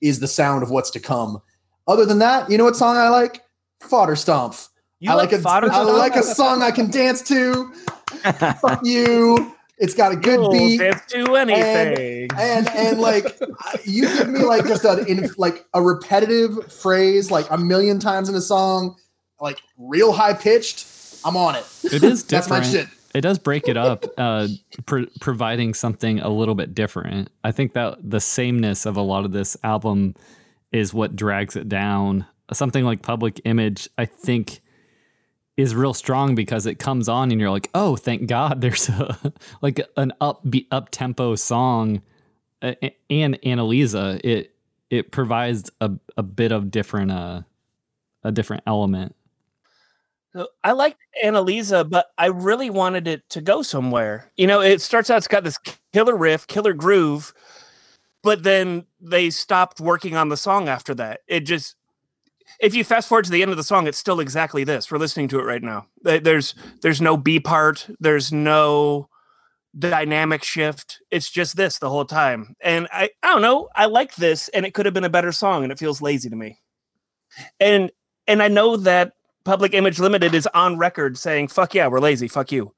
is 0.00 0.20
the 0.20 0.28
sound 0.28 0.62
of 0.62 0.70
what's 0.70 0.90
to 0.90 1.00
come. 1.00 1.40
Other 1.86 2.04
than 2.04 2.18
that, 2.18 2.50
you 2.50 2.58
know 2.58 2.64
what 2.64 2.76
song 2.76 2.96
I 2.96 3.08
like? 3.08 3.42
Fodder 3.80 4.16
Stomp. 4.16 4.56
you 4.98 5.10
I 5.10 5.14
like, 5.14 5.32
a, 5.32 5.38
fodder 5.38 5.70
I 5.70 5.82
like 5.82 6.16
a 6.16 6.22
song 6.22 6.62
I 6.62 6.70
can 6.70 6.90
dance 6.90 7.22
to. 7.28 7.72
Fuck 8.60 8.80
you. 8.82 9.54
It's 9.78 9.94
got 9.94 10.12
a 10.12 10.16
good 10.28 10.40
You'll 10.40 10.50
beat 10.52 10.78
dance 10.78 11.02
to 11.08 11.36
anything. 11.36 12.30
and 12.36 12.68
and 12.68 12.98
like 12.98 13.38
you 13.84 14.08
give 14.16 14.28
me 14.28 14.40
like 14.40 14.66
just 14.66 14.84
a 14.84 15.04
in 15.04 15.28
like 15.36 15.66
a 15.74 15.82
repetitive 15.82 16.72
phrase 16.72 17.30
like 17.30 17.46
a 17.50 17.58
million 17.58 17.98
times 18.00 18.28
in 18.28 18.34
a 18.34 18.40
song, 18.40 18.96
like 19.40 19.60
real 19.76 20.12
high 20.12 20.32
pitched. 20.32 20.86
I'm 21.24 21.36
on 21.36 21.56
it. 21.56 21.66
It 21.84 22.02
is 22.02 22.24
That's 22.28 22.48
my 22.48 22.62
shit. 22.62 22.88
It 23.16 23.22
does 23.22 23.38
break 23.38 23.66
it 23.66 23.78
up, 23.78 24.04
uh, 24.18 24.46
pro- 24.84 25.06
providing 25.20 25.72
something 25.72 26.20
a 26.20 26.28
little 26.28 26.54
bit 26.54 26.74
different. 26.74 27.30
I 27.42 27.50
think 27.50 27.72
that 27.72 27.98
the 28.02 28.20
sameness 28.20 28.84
of 28.84 28.98
a 28.98 29.00
lot 29.00 29.24
of 29.24 29.32
this 29.32 29.56
album 29.64 30.14
is 30.70 30.92
what 30.92 31.16
drags 31.16 31.56
it 31.56 31.66
down. 31.66 32.26
Something 32.52 32.84
like 32.84 33.00
Public 33.00 33.40
Image, 33.46 33.88
I 33.96 34.04
think, 34.04 34.60
is 35.56 35.74
real 35.74 35.94
strong 35.94 36.34
because 36.34 36.66
it 36.66 36.74
comes 36.74 37.08
on 37.08 37.32
and 37.32 37.40
you're 37.40 37.50
like, 37.50 37.70
oh, 37.74 37.96
thank 37.96 38.26
God, 38.26 38.60
there's 38.60 38.90
a 38.90 39.32
like 39.62 39.80
an 39.96 40.12
upbeat, 40.20 40.66
up 40.70 40.90
tempo 40.90 41.36
song. 41.36 42.02
And 42.60 42.92
Annalisa, 43.10 44.20
it 44.22 44.52
it 44.90 45.10
provides 45.10 45.70
a, 45.80 45.90
a 46.18 46.22
bit 46.22 46.52
of 46.52 46.70
different 46.70 47.12
uh 47.12 47.42
a 48.22 48.30
different 48.30 48.64
element. 48.66 49.16
So 50.36 50.48
I 50.62 50.72
liked 50.72 50.98
Annalisa, 51.24 51.88
but 51.88 52.08
I 52.18 52.26
really 52.26 52.68
wanted 52.68 53.08
it 53.08 53.26
to 53.30 53.40
go 53.40 53.62
somewhere. 53.62 54.30
You 54.36 54.46
know, 54.46 54.60
it 54.60 54.82
starts 54.82 55.08
out, 55.08 55.16
it's 55.16 55.28
got 55.28 55.44
this 55.44 55.58
killer 55.94 56.14
riff, 56.14 56.46
killer 56.46 56.74
groove, 56.74 57.32
but 58.22 58.42
then 58.42 58.84
they 59.00 59.30
stopped 59.30 59.80
working 59.80 60.14
on 60.14 60.28
the 60.28 60.36
song 60.36 60.68
after 60.68 60.94
that. 60.96 61.20
It 61.26 61.40
just, 61.40 61.76
if 62.60 62.74
you 62.74 62.84
fast 62.84 63.08
forward 63.08 63.24
to 63.24 63.30
the 63.30 63.40
end 63.40 63.50
of 63.50 63.56
the 63.56 63.62
song, 63.62 63.86
it's 63.86 63.96
still 63.96 64.20
exactly 64.20 64.62
this. 64.62 64.90
We're 64.90 64.98
listening 64.98 65.28
to 65.28 65.38
it 65.38 65.44
right 65.44 65.62
now. 65.62 65.86
There's 66.02 66.54
there's 66.82 67.00
no 67.00 67.16
B 67.16 67.40
part. 67.40 67.88
There's 67.98 68.30
no 68.30 69.08
dynamic 69.78 70.44
shift. 70.44 71.00
It's 71.10 71.30
just 71.30 71.56
this 71.56 71.78
the 71.78 71.90
whole 71.90 72.04
time. 72.04 72.56
And 72.60 72.88
I 72.92 73.10
I 73.22 73.28
don't 73.28 73.42
know. 73.42 73.68
I 73.74 73.86
like 73.86 74.14
this, 74.16 74.48
and 74.50 74.64
it 74.66 74.74
could 74.74 74.86
have 74.86 74.94
been 74.94 75.04
a 75.04 75.10
better 75.10 75.32
song, 75.32 75.64
and 75.64 75.72
it 75.72 75.78
feels 75.78 76.00
lazy 76.02 76.28
to 76.30 76.36
me. 76.36 76.60
And 77.58 77.90
and 78.26 78.42
I 78.42 78.48
know 78.48 78.76
that 78.76 79.15
Public 79.46 79.72
Image 79.74 79.98
Limited 80.00 80.34
is 80.34 80.46
on 80.54 80.76
record 80.76 81.16
saying, 81.16 81.48
"Fuck 81.48 81.72
yeah, 81.74 81.86
we're 81.86 82.00
lazy. 82.00 82.26
Fuck 82.28 82.50
you." 82.52 82.72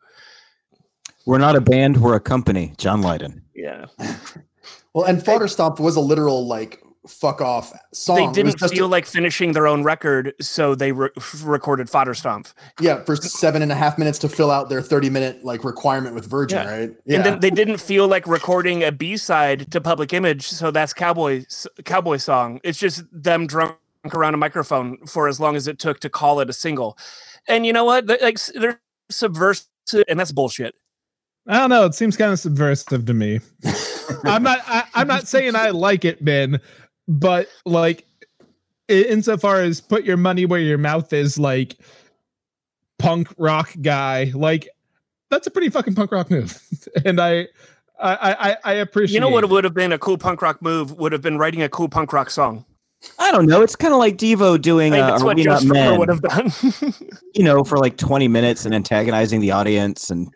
We're 1.26 1.38
not 1.38 1.56
a 1.56 1.60
band, 1.60 1.96
we're 1.98 2.14
a 2.14 2.20
company. 2.20 2.74
John 2.78 3.02
Lydon. 3.02 3.42
Yeah, 3.54 3.86
Well, 4.94 5.04
and 5.04 5.24
Fodder 5.24 5.48
Stomp 5.48 5.78
was 5.80 5.96
a 5.96 6.00
literal 6.00 6.46
like 6.46 6.82
fuck 7.06 7.40
off 7.40 7.72
song. 7.94 8.16
they 8.16 8.22
It 8.22 8.26
was 8.28 8.34
didn't 8.36 8.58
just 8.58 8.72
a- 8.72 8.76
feel 8.76 8.88
like 8.88 9.06
finishing 9.06 9.52
their 9.52 9.66
own 9.66 9.82
record, 9.82 10.34
so 10.42 10.74
they 10.74 10.92
re- 10.92 11.08
recorded 11.42 11.88
Fodder 11.88 12.12
Stomp. 12.14 12.48
yeah 12.80 13.02
for 13.04 13.16
seven 13.16 13.62
and 13.62 13.72
a 13.72 13.74
half 13.74 13.96
minutes 13.98 14.18
to 14.20 14.28
fill 14.28 14.50
out 14.50 14.68
their 14.68 14.82
30 14.82 15.08
minute 15.10 15.42
like 15.44 15.64
requirement 15.64 16.14
with 16.14 16.26
Virgin, 16.26 16.58
Yeah. 16.58 16.70
right? 16.70 16.90
And 17.08 17.24
then 17.24 17.40
they 17.40 17.50
didn't 17.50 17.78
feel 17.78 18.08
like 18.08 18.26
recording 18.26 18.82
a 18.84 18.92
B 18.92 19.16
side 19.16 19.70
to 19.72 19.80
Public 19.80 20.12
Image, 20.12 20.46
so 20.48 20.70
that's 20.70 20.92
Cowboy 20.92 21.44
Cowboy 21.86 22.18
song. 22.18 22.60
It's 22.62 22.78
just 22.78 23.04
them 23.12 23.46
drunk 23.46 23.76
around 24.14 24.34
a 24.34 24.38
microphone 24.38 24.98
for 25.06 25.28
as 25.28 25.40
long 25.40 25.56
as 25.56 25.66
it 25.66 25.78
took 25.78 26.00
to 26.00 26.10
call 26.10 26.40
it 26.40 26.50
a 26.50 26.52
single. 26.52 26.98
And 27.48 27.64
you 27.64 27.72
know 27.72 27.84
what? 27.84 28.06
They're, 28.06 28.18
like 28.20 28.38
they're 28.54 28.80
subversive, 29.10 29.66
and 30.08 30.20
that's 30.20 30.32
bullshit. 30.32 30.74
I 31.48 31.58
don't 31.58 31.70
know. 31.70 31.86
It 31.86 31.94
seems 31.94 32.16
kind 32.16 32.32
of 32.32 32.38
subversive 32.38 33.06
to 33.06 33.14
me. 33.14 33.40
I'm 34.24 34.42
not. 34.42 34.60
I, 34.66 34.84
I'm 34.94 35.08
not 35.08 35.26
saying 35.26 35.56
I 35.56 35.70
like 35.70 36.04
it, 36.04 36.22
Ben, 36.24 36.60
but 37.08 37.48
like, 37.64 38.06
insofar 38.88 39.62
as 39.62 39.80
put 39.80 40.04
your 40.04 40.18
money 40.18 40.44
where 40.44 40.60
your 40.60 40.78
mouth 40.78 41.12
is, 41.12 41.38
like 41.38 41.78
punk 42.98 43.28
rock 43.38 43.72
guy, 43.80 44.30
like 44.34 44.68
that's 45.30 45.46
a 45.46 45.50
pretty 45.50 45.70
fucking 45.70 45.94
punk 45.94 46.12
rock 46.12 46.30
move, 46.30 46.60
and 47.06 47.18
I, 47.18 47.48
I, 47.98 48.34
I, 48.34 48.56
I 48.64 48.72
appreciate. 48.74 49.12
It. 49.12 49.14
You 49.14 49.20
know 49.20 49.30
what 49.30 49.44
it. 49.44 49.50
would 49.50 49.64
have 49.64 49.74
been 49.74 49.92
a 49.92 49.98
cool 49.98 50.18
punk 50.18 50.42
rock 50.42 50.60
move? 50.60 50.98
Would 50.98 51.12
have 51.12 51.22
been 51.22 51.38
writing 51.38 51.62
a 51.62 51.68
cool 51.68 51.88
punk 51.88 52.12
rock 52.12 52.28
song. 52.28 52.66
I 53.18 53.30
don't 53.30 53.46
know. 53.46 53.62
It's 53.62 53.76
kind 53.76 53.92
of 53.94 53.98
like 53.98 54.16
Devo 54.16 54.60
doing 54.60 54.92
I 54.94 55.08
think 55.10 55.20
uh, 55.20 55.24
what 55.24 55.36
We 55.36 55.44
Not 55.44 55.64
Men, 55.64 55.98
would 55.98 56.08
have 56.08 56.22
done. 56.22 56.52
you 57.34 57.44
know, 57.44 57.64
for 57.64 57.78
like 57.78 57.96
20 57.96 58.28
minutes 58.28 58.64
and 58.64 58.74
antagonizing 58.74 59.40
the 59.40 59.52
audience. 59.52 60.10
And, 60.10 60.32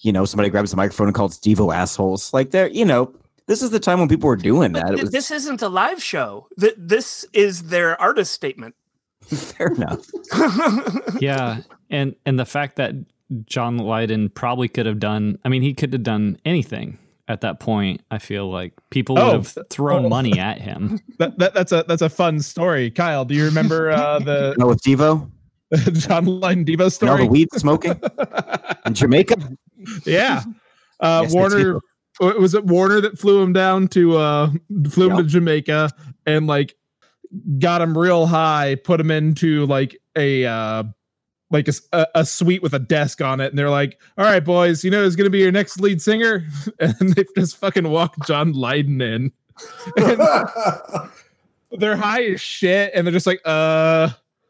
you 0.00 0.12
know, 0.12 0.24
somebody 0.24 0.48
grabs 0.48 0.70
the 0.70 0.76
microphone 0.76 1.08
and 1.08 1.14
calls 1.14 1.38
Devo 1.38 1.74
assholes. 1.74 2.32
Like, 2.32 2.50
they're, 2.50 2.68
you 2.68 2.84
know, 2.84 3.14
this 3.46 3.62
is 3.62 3.70
the 3.70 3.80
time 3.80 3.98
when 3.98 4.08
people 4.08 4.28
were 4.28 4.36
doing 4.36 4.72
that. 4.72 4.84
But 4.84 4.92
It 4.92 4.96
th- 4.96 5.02
was 5.04 5.10
this 5.12 5.30
isn't 5.30 5.60
a 5.62 5.68
live 5.68 6.02
show. 6.02 6.48
Th- 6.58 6.74
This 6.78 7.26
is 7.32 7.64
their 7.64 8.00
artist 8.00 8.32
statement. 8.32 8.74
fair 9.22 9.68
enough. 9.68 10.04
yeah 11.20 11.60
and 11.90 12.16
and 12.26 12.40
the 12.40 12.44
fact 12.44 12.74
that 12.76 12.92
john 13.46 13.78
lydon 13.78 14.28
probably 14.30 14.66
could 14.68 14.84
have 14.84 14.98
done 14.98 15.38
i 15.44 15.48
mean 15.48 15.62
he 15.62 15.72
could 15.72 15.92
have 15.92 16.02
done 16.02 16.36
anything 16.44 16.98
at 17.28 17.40
that 17.42 17.60
point 17.60 18.02
i 18.10 18.18
feel 18.18 18.50
like 18.50 18.72
people 18.90 19.14
would 19.14 19.22
Oh, 19.22 19.32
have 19.32 19.56
thrown 19.70 20.06
oh. 20.06 20.08
money 20.08 20.38
at 20.38 20.60
him 20.60 20.98
That, 21.18 21.38
that, 21.38 21.54
that's 21.54 21.72
a 21.72 21.84
that's 21.86 22.02
a 22.02 22.08
fun 22.10 22.40
story, 22.40 22.90
Kyle. 22.90 23.24
Do 23.24 23.34
you 23.34 23.44
remember 23.44 23.90
uh, 23.90 24.18
the 24.28 24.54
You 24.56 24.60
know, 24.60 24.66
with 24.68 24.82
Devo 24.82 25.30
John 25.92 26.24
Lydon 26.26 26.64
Devo 26.64 26.72
and 26.72 26.80
all 26.82 26.90
story? 26.90 27.24
the 27.24 27.30
weed 27.30 27.48
smoking 27.54 28.00
in 28.84 28.94
Jamaica. 28.94 29.36
yeah. 30.04 30.42
Uh, 31.00 31.20
Yes, 31.24 31.32
Warner 31.32 31.80
was 32.20 32.54
it 32.54 32.64
Warner 32.66 33.00
that 33.00 33.18
flew 33.18 33.40
him 33.42 33.52
down 33.52 33.88
to 33.88 34.16
uh 34.18 34.50
flew 34.90 35.10
him 35.10 35.16
to 35.16 35.22
Jamaica 35.24 35.90
and 36.26 36.46
like 36.46 36.74
got 37.58 37.80
him 37.80 37.96
real 37.96 38.26
high, 38.26 38.74
put 38.84 39.00
him 39.00 39.10
into 39.10 39.64
like 39.66 39.96
a 40.16 40.44
uh 40.44 40.82
like 41.52 41.68
a 42.14 42.24
suite 42.24 42.62
with 42.62 42.74
a 42.74 42.78
desk 42.78 43.20
on 43.20 43.40
it, 43.40 43.50
and 43.50 43.58
they're 43.58 43.70
like, 43.70 44.00
"All 44.18 44.24
right, 44.24 44.44
boys, 44.44 44.82
you 44.82 44.90
know 44.90 45.02
who's 45.04 45.14
gonna 45.16 45.30
be 45.30 45.38
your 45.38 45.52
next 45.52 45.80
lead 45.80 46.00
singer?" 46.02 46.46
And 46.80 47.14
they 47.14 47.24
just 47.36 47.56
fucking 47.58 47.88
walk 47.88 48.14
John 48.26 48.52
Lydon 48.52 49.00
in. 49.00 49.32
And 49.96 50.20
they're 51.80 51.96
high 51.96 52.24
as 52.24 52.40
shit, 52.40 52.92
and 52.94 53.06
they're 53.06 53.12
just 53.12 53.26
like, 53.26 53.40
"Uh, 53.44 54.08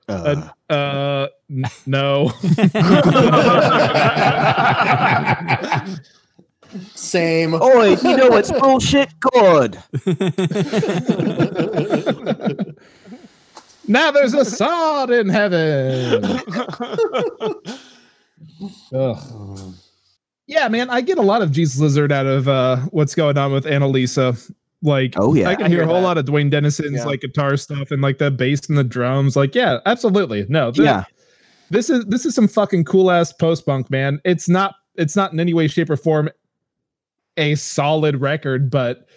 Uh, 0.09 0.49
uh, 0.71 1.26
n- 1.50 1.64
no." 1.87 2.32
Same. 6.94 7.54
Oi, 7.54 7.97
you 8.02 8.16
know 8.16 8.37
it's 8.37 8.50
bullshit 8.52 9.11
good. 9.21 9.78
Now 13.89 14.11
there's 14.11 14.35
a 14.35 14.45
sword 14.45 15.11
in 15.11 15.29
heaven. 15.29 16.25
Ugh. 18.95 19.75
Yeah, 20.47 20.69
man, 20.69 20.91
I 20.91 21.01
get 21.01 21.19
a 21.19 21.23
lot 21.23 21.43
of 21.43 21.51
Jesus 21.53 21.81
Lizard 21.81 22.12
out 22.12 22.27
of 22.27 22.49
uh, 22.49 22.77
what's 22.91 23.15
going 23.15 23.39
on 23.39 23.53
with 23.53 23.65
Annalisa. 23.65 24.53
Like, 24.83 25.15
Oh, 25.17 25.35
yeah. 25.35 25.49
I 25.49 25.55
can 25.55 25.67
I 25.67 25.69
hear, 25.69 25.79
hear 25.79 25.85
a 25.85 25.87
whole 25.87 25.97
that. 26.01 26.03
lot 26.03 26.19
of 26.19 26.25
Duane 26.27 26.51
Denison's 26.51 26.93
Yeah. 26.99 27.05
like 27.05 27.21
guitar 27.21 27.57
stuff 27.57 27.91
and 27.91 28.03
like 28.03 28.19
the 28.19 28.31
bass 28.31 28.69
and 28.69 28.77
the 28.77 28.85
drums. 28.85 29.37
Like, 29.37 29.55
yeah, 29.55 29.79
absolutely. 29.87 30.45
No, 30.49 30.73
th- 30.73 30.85
Yeah. 30.85 31.05
this 31.71 31.89
is 31.89 32.05
this 32.07 32.27
is 32.27 32.35
some 32.35 32.49
fucking 32.49 32.85
cool 32.85 33.11
ass 33.11 33.33
post 33.33 33.65
punk, 33.65 33.91
man. 33.91 34.21
It's 34.25 34.49
not 34.49 34.75
it's 34.97 35.17
not 35.17 35.33
in 35.33 35.41
any 35.41 35.55
way, 35.55 35.69
shape, 35.69 35.89
or 35.89 35.97
form 35.97 36.29
a 37.37 37.55
solid 37.55 38.21
record, 38.21 38.71
but 38.71 39.09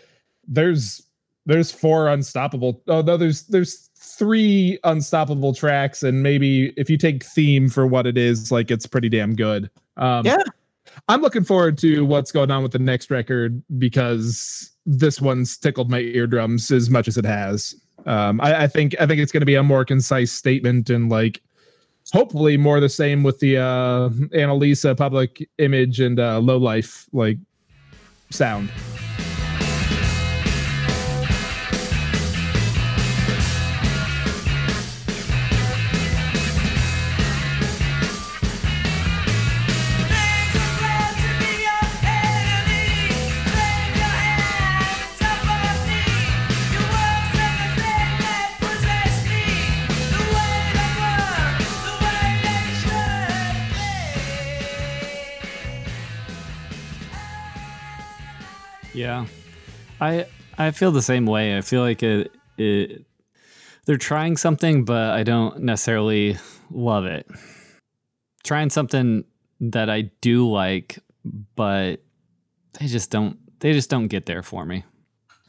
there's 0.48 1.01
there's 1.48 1.72
four 1.72 2.07
unstoppable. 2.10 2.81
Oh 2.88 3.01
no, 3.01 3.17
there's 3.17 3.43
there's 3.48 3.89
three 4.17 4.79
unstoppable 4.84 5.53
tracks, 5.53 6.03
and 6.03 6.24
maybe 6.24 6.74
if 6.77 6.89
you 6.89 6.98
take 6.98 7.24
theme 7.24 7.69
for 7.69 7.86
what 7.86 8.07
it 8.07 8.17
is, 8.17 8.51
like 8.51 8.72
it's 8.72 8.86
pretty 8.86 9.10
damn 9.10 9.36
good. 9.36 9.69
Um, 9.98 10.25
Yeah. 10.25 10.43
I'm 11.10 11.22
looking 11.22 11.43
forward 11.43 11.77
to 11.79 12.05
what's 12.05 12.31
going 12.31 12.51
on 12.51 12.63
with 12.63 12.72
the 12.72 12.79
next 12.79 13.12
record 13.12 13.62
because 13.77 14.72
this 14.86 15.19
one's 15.19 15.57
tickled 15.57 15.89
my 15.89 16.00
eardrums 16.00 16.72
as 16.72 16.89
much 16.89 17.07
as 17.07 17.17
it 17.17 17.25
has. 17.25 17.75
Um, 18.05 18.39
I, 18.39 18.63
I 18.63 18.67
think 18.67 18.95
I 19.00 19.05
think 19.05 19.19
it's 19.19 19.31
going 19.31 19.41
to 19.41 19.48
be 19.48 19.55
a 19.55 19.63
more 19.63 19.84
concise 19.84 20.31
statement 20.31 20.89
and 20.89 21.10
like 21.10 21.41
hopefully 22.13 22.55
more 22.55 22.79
the 22.79 22.89
same 22.89 23.24
with 23.24 23.39
the 23.39 23.57
uh, 23.57 24.10
Annalisa 24.34 24.95
public 24.95 25.50
image 25.57 26.00
and 26.00 26.19
uh, 26.19 26.39
low 26.39 26.57
life 26.57 27.07
like 27.12 27.38
sound. 28.29 28.69
I 60.05 60.25
I 60.57 60.71
feel 60.71 60.91
the 60.91 61.01
same 61.01 61.25
way. 61.25 61.57
I 61.57 61.62
feel 61.62 61.81
like 61.81 62.03
it, 62.03 62.31
it 62.57 63.05
they're 63.85 63.97
trying 63.97 64.38
something, 64.38 64.85
but 64.85 65.12
I 65.12 65.24
don't 65.24 65.59
necessarily 65.62 66.38
love 66.71 67.05
it. 67.05 67.27
Trying 68.43 68.69
something 68.69 69.24
that 69.59 69.89
I 69.89 70.12
do 70.21 70.50
like, 70.50 71.00
but 71.55 71.97
they 72.79 72.88
just 72.88 73.09
don't 73.12 73.38
they 73.59 73.74
just 73.74 73.89
don't 73.89 74.07
get 74.07 74.25
there 74.25 74.43
for 74.43 74.65
me. 74.65 74.83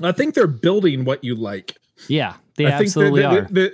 I 0.03 0.13
think 0.13 0.35
they're 0.35 0.47
building 0.47 1.05
what 1.05 1.25
you 1.25 1.35
like. 1.35 1.77
Yeah, 2.09 2.35
they 2.57 2.67
I 2.67 2.71
think 2.73 2.83
absolutely 2.89 3.23
that- 3.23 3.33
are. 3.33 3.41
that- 3.43 3.55
that- 3.55 3.73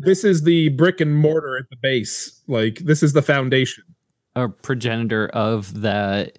this 0.00 0.22
is 0.22 0.44
the 0.44 0.68
brick 0.68 1.00
and 1.00 1.12
mortar 1.16 1.56
at 1.58 1.68
the 1.70 1.76
base. 1.82 2.40
Like 2.46 2.76
this 2.78 3.02
is 3.02 3.12
the 3.14 3.22
foundation. 3.22 3.82
a 4.36 4.48
progenitor 4.48 5.26
of 5.30 5.80
that 5.80 6.38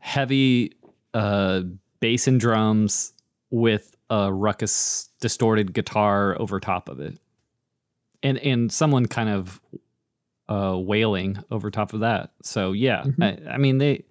heavy 0.00 0.72
uh, 1.14 1.62
bass 2.06 2.28
and 2.28 2.38
drums 2.38 3.12
with 3.50 3.96
a 4.10 4.32
ruckus 4.32 5.10
distorted 5.20 5.72
guitar 5.72 6.40
over 6.40 6.60
top 6.60 6.88
of 6.88 7.00
it, 7.00 7.18
and 8.22 8.38
and 8.38 8.70
someone 8.70 9.06
kind 9.06 9.28
of 9.28 9.60
uh, 10.48 10.78
wailing 10.78 11.36
over 11.50 11.68
top 11.68 11.92
of 11.94 12.00
that. 12.00 12.30
So 12.42 12.70
yeah, 12.70 13.02
Mhm. 13.02 13.48
I, 13.48 13.54
I 13.54 13.58
mean 13.58 13.78
they 13.78 14.04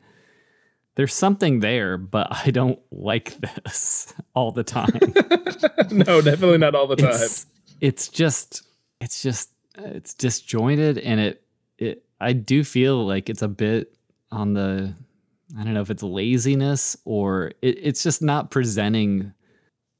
there's 0.95 1.13
something 1.13 1.61
there, 1.61 1.97
but 1.97 2.27
I 2.29 2.51
don't 2.51 2.79
like 2.91 3.33
this 3.63 4.13
all 4.33 4.51
the 4.51 4.63
time. 4.65 4.99
no, 5.91 6.19
definitely 6.21 6.57
not 6.57 6.75
all 6.75 6.87
the 6.87 6.97
time. 6.97 7.13
it's 7.13 7.45
it's 7.79 8.07
just 8.09 8.63
it's 8.99 9.21
just 9.23 9.51
it's 9.77 10.13
disjointed 10.13 10.97
and 10.97 11.21
it 11.21 11.43
it 11.77 12.03
I 12.19 12.33
do 12.33 12.65
feel 12.65 13.05
like 13.07 13.29
it's 13.29 13.41
a 13.41 13.47
bit 13.47 13.95
on 14.31 14.53
the 14.53 14.93
I 15.57 15.63
don't 15.63 15.73
know 15.73 15.81
if 15.81 15.91
it's 15.91 16.03
laziness 16.03 16.97
or 17.05 17.51
it, 17.61 17.77
it's 17.81 18.03
just 18.03 18.21
not 18.21 18.51
presenting 18.51 19.33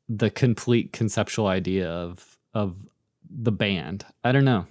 the 0.10 0.30
complete 0.30 0.94
conceptual 0.94 1.48
idea 1.48 1.90
of 1.90 2.38
of 2.54 2.76
the 3.30 3.52
band. 3.52 4.06
I 4.24 4.32
don't 4.32 4.46
know. 4.46 4.66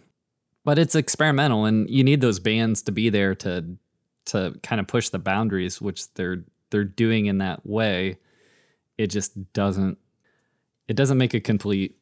But 0.64 0.78
it's 0.78 0.94
experimental 0.94 1.66
and 1.66 1.88
you 1.90 2.02
need 2.02 2.20
those 2.20 2.38
bands 2.38 2.82
to 2.82 2.92
be 2.92 3.10
there 3.10 3.34
to 3.36 3.76
to 4.26 4.58
kind 4.62 4.80
of 4.80 4.86
push 4.86 5.10
the 5.10 5.18
boundaries 5.18 5.80
which 5.80 6.12
they're 6.14 6.44
they're 6.70 6.84
doing 6.84 7.26
in 7.26 7.38
that 7.38 7.64
way. 7.66 8.18
It 8.98 9.08
just 9.08 9.52
doesn't 9.52 9.98
it 10.88 10.96
doesn't 10.96 11.18
make 11.18 11.34
a 11.34 11.40
complete 11.40 11.96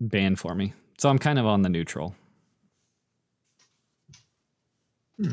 band 0.00 0.38
for 0.38 0.54
me. 0.54 0.72
So 0.98 1.08
I'm 1.08 1.18
kind 1.18 1.38
of 1.38 1.46
on 1.46 1.62
the 1.62 1.68
neutral. 1.68 2.14
Hmm. 5.18 5.32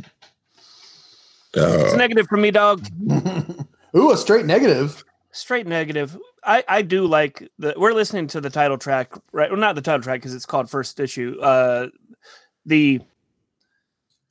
It's 1.54 1.96
negative 1.96 2.28
for 2.28 2.38
me, 2.38 2.52
dog. 2.52 2.86
Ooh, 3.96 4.12
a 4.12 4.18
straight 4.18 4.46
negative. 4.46 5.04
Straight 5.32 5.68
negative. 5.68 6.18
I, 6.44 6.64
I 6.68 6.82
do 6.82 7.06
like 7.06 7.48
the. 7.60 7.74
We're 7.78 7.94
listening 7.94 8.28
to 8.28 8.42
the 8.42 8.50
title 8.50 8.78
track, 8.78 9.14
right? 9.32 9.50
Well, 9.50 9.60
not 9.60 9.76
the 9.76 9.82
title 9.82 10.02
track 10.02 10.20
because 10.22 10.34
it's 10.34 10.46
called 10.46 10.70
First 10.70 11.00
Issue. 11.00 11.38
Uh, 11.42 11.88
the 12.66 13.02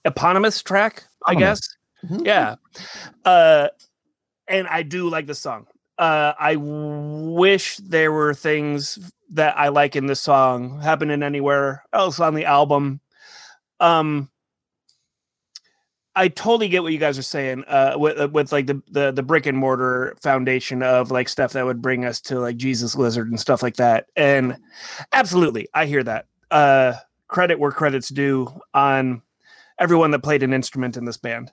eponymous 0.05 0.63
track, 0.63 1.05
I 1.27 1.33
Eponymous. 1.33 1.77
guess. 2.03 2.11
Mhm. 2.13 2.27
Yeah. 2.27 2.55
Uh, 3.25 3.69
and 4.47 4.67
I 4.69 4.83
do 4.83 5.09
like 5.09 5.27
the 5.27 5.35
song. 5.35 5.67
Uh, 5.99 6.33
I 6.39 6.57
wish 6.57 7.77
there 7.79 8.13
were 8.13 8.33
things 8.35 8.99
that 9.31 9.59
I 9.59 9.69
like 9.69 9.97
in 9.97 10.07
this 10.07 10.21
song 10.21 10.81
happening 10.81 11.23
anywhere 11.23 11.83
else 11.93 12.21
on 12.21 12.35
the 12.35 12.45
album. 12.45 13.01
Um, 13.81 14.31
I 16.19 16.27
totally 16.27 16.69
get 16.69 16.83
what 16.83 16.93
you 16.93 16.99
guys 16.99 17.17
are 17.17 17.23
saying. 17.23 17.63
Uh, 17.69 17.95
with 17.97 18.19
uh, 18.19 18.29
with 18.33 18.51
like 18.51 18.67
the, 18.67 18.83
the 18.91 19.13
the 19.13 19.23
brick 19.23 19.47
and 19.47 19.57
mortar 19.57 20.17
foundation 20.21 20.83
of 20.83 21.13
like 21.13 21.29
stuff 21.29 21.53
that 21.53 21.65
would 21.65 21.81
bring 21.81 22.05
us 22.05 22.21
to 22.23 22.41
like 22.41 22.57
Jesus 22.57 22.97
Lizard 22.97 23.29
and 23.29 23.39
stuff 23.39 23.63
like 23.63 23.77
that. 23.77 24.07
And 24.17 24.57
absolutely, 25.13 25.69
I 25.75 25.87
hear 25.87 26.03
that. 26.03 26.27
Uh, 26.51 26.95
credit 27.29 27.61
where 27.61 27.71
credit's 27.71 28.09
due 28.09 28.53
on 28.75 29.23
everyone 29.79 30.11
that 30.11 30.25
played 30.25 30.43
an 30.43 30.53
instrument 30.53 30.97
in 30.97 31.05
this 31.05 31.19
band. 31.19 31.53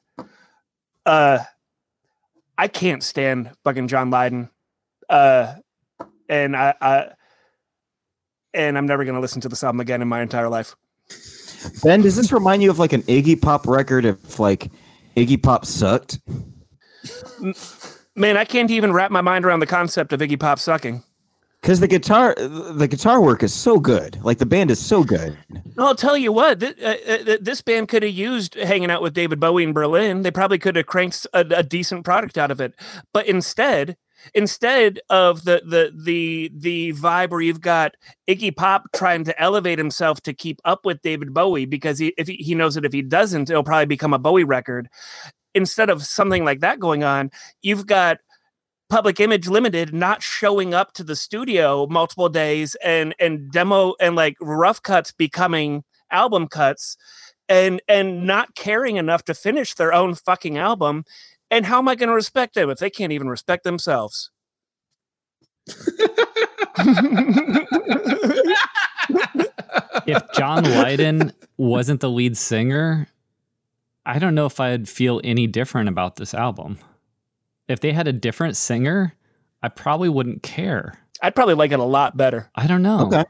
Uh, 1.06 1.40
I 2.58 2.68
can't 2.68 3.04
stand 3.04 3.52
fucking 3.64 3.88
John 3.88 4.10
Lydon. 4.10 4.50
Uh, 5.08 5.54
and 6.28 6.56
I, 6.58 6.74
I 6.82 7.12
and 8.56 8.80
I'm 8.80 8.88
never 8.88 9.06
gonna 9.06 9.20
listen 9.20 9.42
to 9.42 9.50
this 9.50 9.64
album 9.64 9.80
again 9.80 10.02
in 10.02 10.08
my 10.08 10.24
entire 10.24 10.50
life. 10.50 10.76
Ben, 11.84 12.02
does 12.02 12.16
this 12.16 12.32
remind 12.32 12.64
you 12.64 12.70
of 12.70 12.80
like 12.80 12.94
an 12.94 13.04
Iggy 13.04 13.42
Pop 13.42 13.68
record 13.68 14.06
if 14.06 14.40
like 14.40 14.72
Iggy 15.16 15.42
Pop 15.42 15.66
sucked? 15.66 16.20
Man, 18.16 18.38
I 18.38 18.46
can't 18.46 18.72
even 18.72 18.94
wrap 18.94 19.12
my 19.12 19.22
mind 19.22 19.46
around 19.46 19.60
the 19.60 19.68
concept 19.68 20.14
of 20.14 20.20
Iggy 20.20 20.40
Pop 20.40 20.60
sucking. 20.60 21.04
Because 21.62 21.80
the 21.80 21.88
guitar, 21.88 22.36
the 22.38 22.88
guitar 22.88 23.20
work 23.22 23.42
is 23.42 23.52
so 23.52 23.80
good. 23.80 24.24
Like 24.24 24.38
the 24.38 24.46
band 24.46 24.70
is 24.70 24.80
so 24.80 25.04
good. 25.04 25.36
I'll 25.80 25.96
tell 25.96 26.16
you 26.16 26.32
what, 26.32 26.60
th- 26.60 26.80
uh, 26.80 26.96
uh, 27.08 27.18
th- 27.24 27.40
this 27.42 27.62
band 27.64 27.88
could 27.88 28.04
have 28.04 28.12
used 28.12 28.54
hanging 28.54 28.92
out 28.92 29.02
with 29.02 29.16
David 29.16 29.40
Bowie 29.40 29.64
in 29.64 29.74
Berlin. 29.74 30.22
They 30.22 30.30
probably 30.30 30.60
could 30.60 30.76
have 30.76 30.86
cranked 30.86 31.26
a, 31.34 31.40
a 31.40 31.64
decent 31.64 32.06
product 32.06 32.38
out 32.38 32.52
of 32.52 32.62
it. 32.62 32.76
But 33.14 33.26
instead, 33.26 33.98
instead 34.34 35.00
of 35.10 35.44
the 35.46 35.62
the 35.66 35.92
the 35.96 36.52
the 36.56 36.94
vibe 36.94 37.30
where 37.32 37.42
you've 37.42 37.62
got 37.62 37.96
Iggy 38.28 38.56
Pop 38.56 38.84
trying 38.96 39.24
to 39.26 39.42
elevate 39.42 39.78
himself 39.78 40.22
to 40.22 40.34
keep 40.34 40.60
up 40.66 40.86
with 40.86 41.02
David 41.02 41.34
Bowie 41.34 41.66
because 41.66 42.00
he 42.00 42.14
if 42.18 42.28
he, 42.28 42.36
he 42.36 42.56
knows 42.56 42.76
that 42.76 42.86
if 42.86 42.94
he 42.94 43.02
doesn't, 43.02 43.50
it'll 43.50 43.64
probably 43.64 43.86
become 43.86 44.14
a 44.14 44.20
Bowie 44.20 44.44
record. 44.44 44.90
Instead 45.54 45.90
of 45.90 46.06
something 46.06 46.44
like 46.44 46.60
that 46.60 46.80
going 46.80 47.04
on, 47.04 47.32
you've 47.62 47.88
got 47.88 48.18
Public 48.90 49.20
Image 49.20 49.48
Limited 49.48 49.94
not 49.94 50.22
showing 50.22 50.74
up 50.74 50.94
to 50.94 51.04
the 51.04 51.16
studio 51.16 51.88
multiple 51.88 52.30
days 52.30 52.76
and 52.84 53.16
and 53.20 53.52
demo 53.52 53.96
and 54.00 54.16
like 54.16 54.36
rough 54.42 54.82
cuts 54.82 55.12
becoming 55.12 55.84
album 56.12 56.48
cuts 56.48 56.98
and 57.50 57.82
and 57.88 58.26
not 58.26 58.56
caring 58.56 58.98
enough 58.98 59.24
to 59.26 59.34
finish 59.34 59.74
their 59.74 59.94
own 59.94 60.16
fucking 60.16 60.58
album. 60.58 61.04
And 61.56 61.66
how 61.66 61.78
am 61.78 61.88
I 61.88 61.96
going 61.96 62.10
to 62.10 62.16
respect 62.16 62.54
them 62.56 62.70
if 62.70 62.80
they 62.80 62.90
can't 62.90 63.14
even 63.14 63.30
respect 63.30 63.64
themselves? 63.64 64.30
If 70.08 70.22
John 70.34 70.64
Lydon 70.64 71.34
wasn't 71.58 72.00
the 72.02 72.10
lead 72.12 72.38
singer, 72.38 73.08
I 74.06 74.20
don't 74.20 74.36
know 74.36 74.46
if 74.46 74.60
I'd 74.60 74.88
feel 74.88 75.20
any 75.24 75.48
different 75.48 75.90
about 75.90 76.18
this 76.18 76.34
album. 76.36 76.78
If 77.68 77.80
they 77.80 77.92
had 77.92 78.08
a 78.08 78.14
different 78.14 78.56
singer, 78.56 79.16
I 79.64 79.70
probably 79.70 80.10
wouldn't 80.10 80.44
care. 80.44 81.00
I'd 81.24 81.34
probably 81.34 81.56
like 81.56 81.72
it 81.72 81.80
a 81.80 81.84
lot 81.84 82.16
better. 82.18 82.52
I 82.54 82.68
don't 82.68 82.84
know. 82.84 83.08
Okay. 83.08 83.26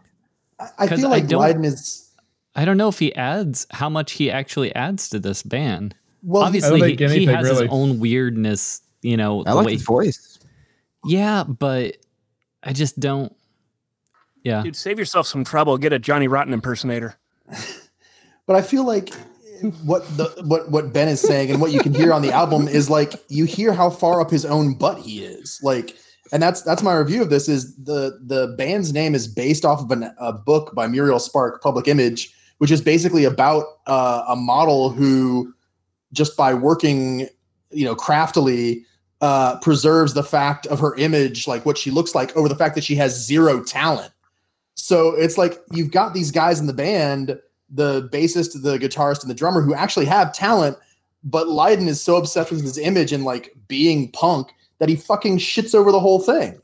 I, 0.59 0.67
I 0.79 0.87
'Cause 0.87 0.99
feel 0.99 1.09
like 1.09 1.27
don't- 1.27 1.39
Lydon 1.39 1.63
is 1.63 2.09
I 2.55 2.65
don't 2.65 2.77
know 2.77 2.89
if 2.89 2.99
he 2.99 3.15
adds 3.15 3.67
how 3.71 3.89
much 3.89 4.13
he 4.13 4.29
actually 4.29 4.73
adds 4.75 5.07
to 5.09 5.19
this 5.19 5.43
band. 5.43 5.95
Well. 6.25 6.43
Obviously, 6.43 6.79
think 6.79 6.99
he, 6.99 7.19
he 7.19 7.25
has 7.25 7.43
really. 7.43 7.65
his 7.65 7.73
own 7.73 7.99
weirdness, 7.99 8.81
you 9.01 9.17
know. 9.17 9.41
I 9.45 9.51
the 9.51 9.55
like 9.55 9.65
way- 9.67 9.73
his 9.73 9.83
voice. 9.83 10.39
Yeah, 11.05 11.43
but 11.43 11.97
I 12.63 12.73
just 12.73 12.99
don't. 12.99 13.33
Yeah. 14.43 14.63
Dude, 14.63 14.75
save 14.75 14.99
yourself 14.99 15.27
some 15.27 15.43
trouble. 15.43 15.77
Get 15.77 15.93
a 15.93 15.99
Johnny 15.99 16.27
Rotten 16.27 16.53
impersonator. 16.53 17.15
but 18.45 18.55
I 18.55 18.61
feel 18.61 18.83
like 18.83 19.13
what 19.83 20.05
the 20.17 20.25
what 20.45 20.69
what 20.69 20.93
Ben 20.93 21.07
is 21.07 21.21
saying 21.21 21.49
and 21.49 21.61
what 21.61 21.71
you 21.71 21.79
can 21.79 21.93
hear 21.93 22.13
on 22.13 22.21
the 22.21 22.31
album 22.31 22.67
is 22.67 22.89
like 22.89 23.13
you 23.29 23.45
hear 23.45 23.73
how 23.73 23.89
far 23.89 24.21
up 24.21 24.29
his 24.29 24.45
own 24.45 24.75
butt 24.77 24.99
he 24.99 25.23
is. 25.23 25.59
Like, 25.63 25.95
and 26.31 26.41
that's 26.41 26.61
that's 26.61 26.83
my 26.83 26.95
review 26.95 27.21
of 27.21 27.29
this. 27.29 27.47
Is 27.47 27.75
the 27.77 28.19
the 28.23 28.53
band's 28.57 28.93
name 28.93 29.15
is 29.15 29.27
based 29.27 29.65
off 29.65 29.81
of 29.81 29.91
an, 29.91 30.11
a 30.19 30.33
book 30.33 30.73
by 30.75 30.87
Muriel 30.87 31.19
Spark, 31.19 31.61
Public 31.61 31.87
Image, 31.87 32.33
which 32.57 32.71
is 32.71 32.81
basically 32.81 33.23
about 33.23 33.65
uh, 33.87 34.25
a 34.27 34.35
model 34.35 34.89
who 34.89 35.53
just 36.13 36.37
by 36.37 36.53
working, 36.53 37.27
you 37.71 37.85
know, 37.85 37.95
craftily. 37.95 38.85
Uh, 39.21 39.57
preserves 39.61 40.13
the 40.13 40.21
fact 40.21 40.67
of 40.67 40.77
her 40.77 40.93
image, 40.97 41.47
like 41.47 41.65
what 41.65 41.77
she 41.77 41.89
looks 41.89 42.13
like, 42.13 42.35
over 42.35 42.49
the 42.49 42.55
fact 42.55 42.75
that 42.75 42.83
she 42.83 42.95
has 42.95 43.25
zero 43.25 43.63
talent. 43.63 44.11
So 44.75 45.15
it's 45.15 45.37
like 45.37 45.57
you've 45.71 45.89
got 45.89 46.13
these 46.13 46.31
guys 46.31 46.59
in 46.59 46.67
the 46.67 46.73
band 46.73 47.39
the 47.69 48.07
bassist, 48.09 48.61
the 48.61 48.77
guitarist, 48.77 49.21
and 49.21 49.29
the 49.29 49.35
drummer 49.35 49.61
who 49.61 49.73
actually 49.73 50.05
have 50.05 50.33
talent, 50.33 50.77
but 51.23 51.47
Lydon 51.47 51.87
is 51.87 52.01
so 52.01 52.15
obsessed 52.15 52.51
with 52.51 52.61
his 52.61 52.77
image 52.77 53.11
and 53.11 53.23
like 53.23 53.53
being 53.67 54.11
punk 54.11 54.51
that 54.79 54.89
he 54.89 54.95
fucking 54.95 55.37
shits 55.37 55.73
over 55.73 55.91
the 55.91 55.99
whole 55.99 56.19
thing. 56.19 56.59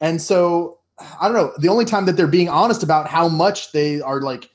And 0.00 0.20
so 0.20 0.78
I 1.20 1.26
don't 1.26 1.36
know. 1.36 1.52
The 1.58 1.68
only 1.68 1.84
time 1.84 2.04
that 2.06 2.16
they're 2.16 2.26
being 2.26 2.48
honest 2.48 2.82
about 2.82 3.08
how 3.08 3.28
much 3.28 3.72
they 3.72 4.00
are 4.00 4.20
like 4.20 4.50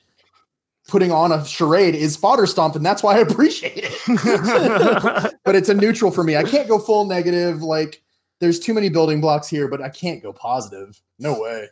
putting 0.90 1.12
on 1.12 1.32
a 1.32 1.44
charade 1.44 1.94
is 1.94 2.16
fodder 2.16 2.46
stomp, 2.46 2.74
and 2.76 2.84
that's 2.84 3.02
why 3.02 3.16
I 3.16 3.18
appreciate 3.20 3.72
it. 3.76 5.34
but 5.44 5.54
it's 5.54 5.68
a 5.68 5.74
neutral 5.74 6.10
for 6.10 6.24
me. 6.24 6.36
I 6.36 6.42
can't 6.42 6.68
go 6.68 6.78
full 6.78 7.06
negative. 7.06 7.62
Like 7.62 8.02
there's 8.40 8.58
too 8.58 8.74
many 8.74 8.88
building 8.88 9.20
blocks 9.20 9.48
here, 9.48 9.68
but 9.68 9.80
I 9.80 9.88
can't 9.88 10.22
go 10.22 10.32
positive. 10.32 11.00
No 11.18 11.40
way. 11.40 11.68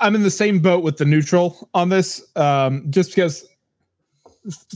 I'm 0.00 0.14
in 0.14 0.22
the 0.22 0.30
same 0.30 0.58
boat 0.58 0.82
with 0.82 0.96
the 0.96 1.04
neutral 1.04 1.68
on 1.74 1.90
this, 1.90 2.22
um, 2.36 2.90
just 2.90 3.10
because 3.10 3.46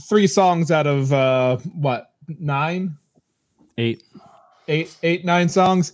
three 0.07 0.27
songs 0.27 0.71
out 0.71 0.87
of 0.87 1.11
uh, 1.11 1.57
what 1.73 2.13
nine, 2.39 2.95
Eight. 3.77 4.03
eight, 4.67 4.95
eight, 5.03 5.25
nine 5.25 5.49
songs. 5.49 5.93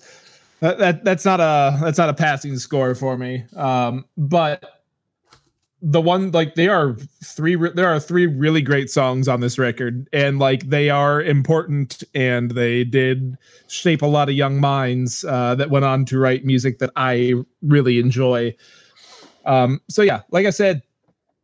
That, 0.60 0.80
that 0.80 1.04
that's 1.04 1.24
not 1.24 1.40
a 1.40 1.78
that's 1.82 1.98
not 1.98 2.10
a 2.10 2.14
passing 2.14 2.58
score 2.58 2.96
for 2.96 3.18
me. 3.18 3.46
Um, 3.56 4.06
but 4.18 4.77
the 5.82 6.02
one 6.02 6.32
like 6.32 6.56
they 6.56 6.68
are 6.68 6.96
three 7.24 7.56
re- 7.56 7.72
there 7.74 7.88
are 7.88 8.00
three 8.00 8.26
really 8.26 8.62
great 8.62 8.90
songs 8.90 9.28
on 9.28 9.42
this 9.42 9.60
record 9.60 10.10
and 10.12 10.40
like 10.40 10.68
they 10.70 10.90
are 10.90 11.22
important 11.22 12.04
and 12.16 12.52
they 12.52 12.84
did 12.84 13.38
shape 13.68 14.02
a 14.02 14.08
lot 14.08 14.28
of 14.28 14.36
young 14.36 14.60
minds 14.60 15.24
uh, 15.26 15.54
that 15.56 15.70
went 15.70 15.86
on 15.86 16.04
to 16.06 16.18
write 16.18 16.44
music 16.46 16.80
that 16.80 16.90
I 16.96 17.34
really 17.62 18.00
enjoy. 18.00 18.56
Um, 19.46 19.80
so 19.88 20.02
yeah, 20.02 20.22
like 20.32 20.48
I 20.48 20.50
said, 20.50 20.82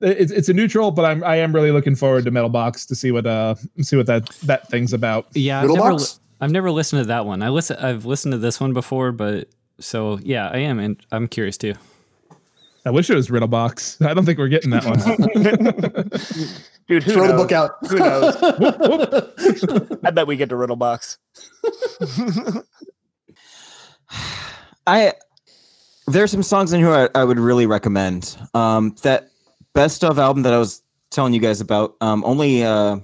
it's 0.01 0.31
it's 0.31 0.49
a 0.49 0.53
neutral, 0.53 0.91
but 0.91 1.05
I'm 1.05 1.23
I 1.23 1.37
am 1.37 1.53
really 1.53 1.71
looking 1.71 1.95
forward 1.95 2.25
to 2.25 2.31
Metal 2.31 2.49
Box 2.49 2.85
to 2.87 2.95
see 2.95 3.11
what 3.11 3.25
uh 3.27 3.55
see 3.81 3.95
what 3.95 4.07
that 4.07 4.27
that 4.43 4.67
thing's 4.67 4.93
about. 4.93 5.27
Yeah, 5.33 5.61
I've 5.61 5.69
never, 5.69 5.93
li- 5.93 6.05
I've 6.41 6.51
never 6.51 6.71
listened 6.71 7.03
to 7.03 7.07
that 7.07 7.25
one. 7.25 7.41
I 7.43 7.49
listen. 7.49 7.77
I've 7.77 8.05
listened 8.05 8.31
to 8.33 8.39
this 8.39 8.59
one 8.59 8.73
before, 8.73 9.11
but 9.11 9.47
so 9.79 10.19
yeah, 10.23 10.49
I 10.49 10.57
am, 10.57 10.79
and 10.79 10.99
I'm 11.11 11.27
curious 11.27 11.57
too. 11.57 11.75
I 12.85 12.89
wish 12.89 13.09
it 13.09 13.15
was 13.15 13.31
Riddle 13.31 13.47
Box. 13.47 13.97
I 14.01 14.13
don't 14.13 14.25
think 14.25 14.37
we're 14.37 14.49
getting 14.49 14.71
that 14.71 14.83
one. 14.85 14.99
Dude, 16.87 17.03
who 17.03 17.13
Throw 17.13 17.27
the 17.27 17.33
book 17.33 17.53
out. 17.53 17.77
Who 17.87 17.97
knows? 17.97 18.35
I 20.03 20.11
bet 20.11 20.27
we 20.27 20.35
get 20.35 20.49
to 20.49 20.57
Riddle 20.57 20.75
Box. 20.75 21.17
I 24.85 25.13
there's 26.07 26.31
some 26.31 26.43
songs 26.43 26.73
in 26.73 26.81
here 26.81 26.91
I, 26.91 27.07
I 27.21 27.23
would 27.23 27.39
really 27.39 27.65
recommend. 27.65 28.37
Um, 28.53 28.93
that 29.03 29.29
best 29.73 30.03
of 30.03 30.19
album 30.19 30.43
that 30.43 30.53
I 30.53 30.59
was 30.59 30.83
telling 31.09 31.33
you 31.33 31.39
guys 31.39 31.61
about. 31.61 31.95
Um, 32.01 32.21
only 32.25 32.63
uh, 32.63 32.97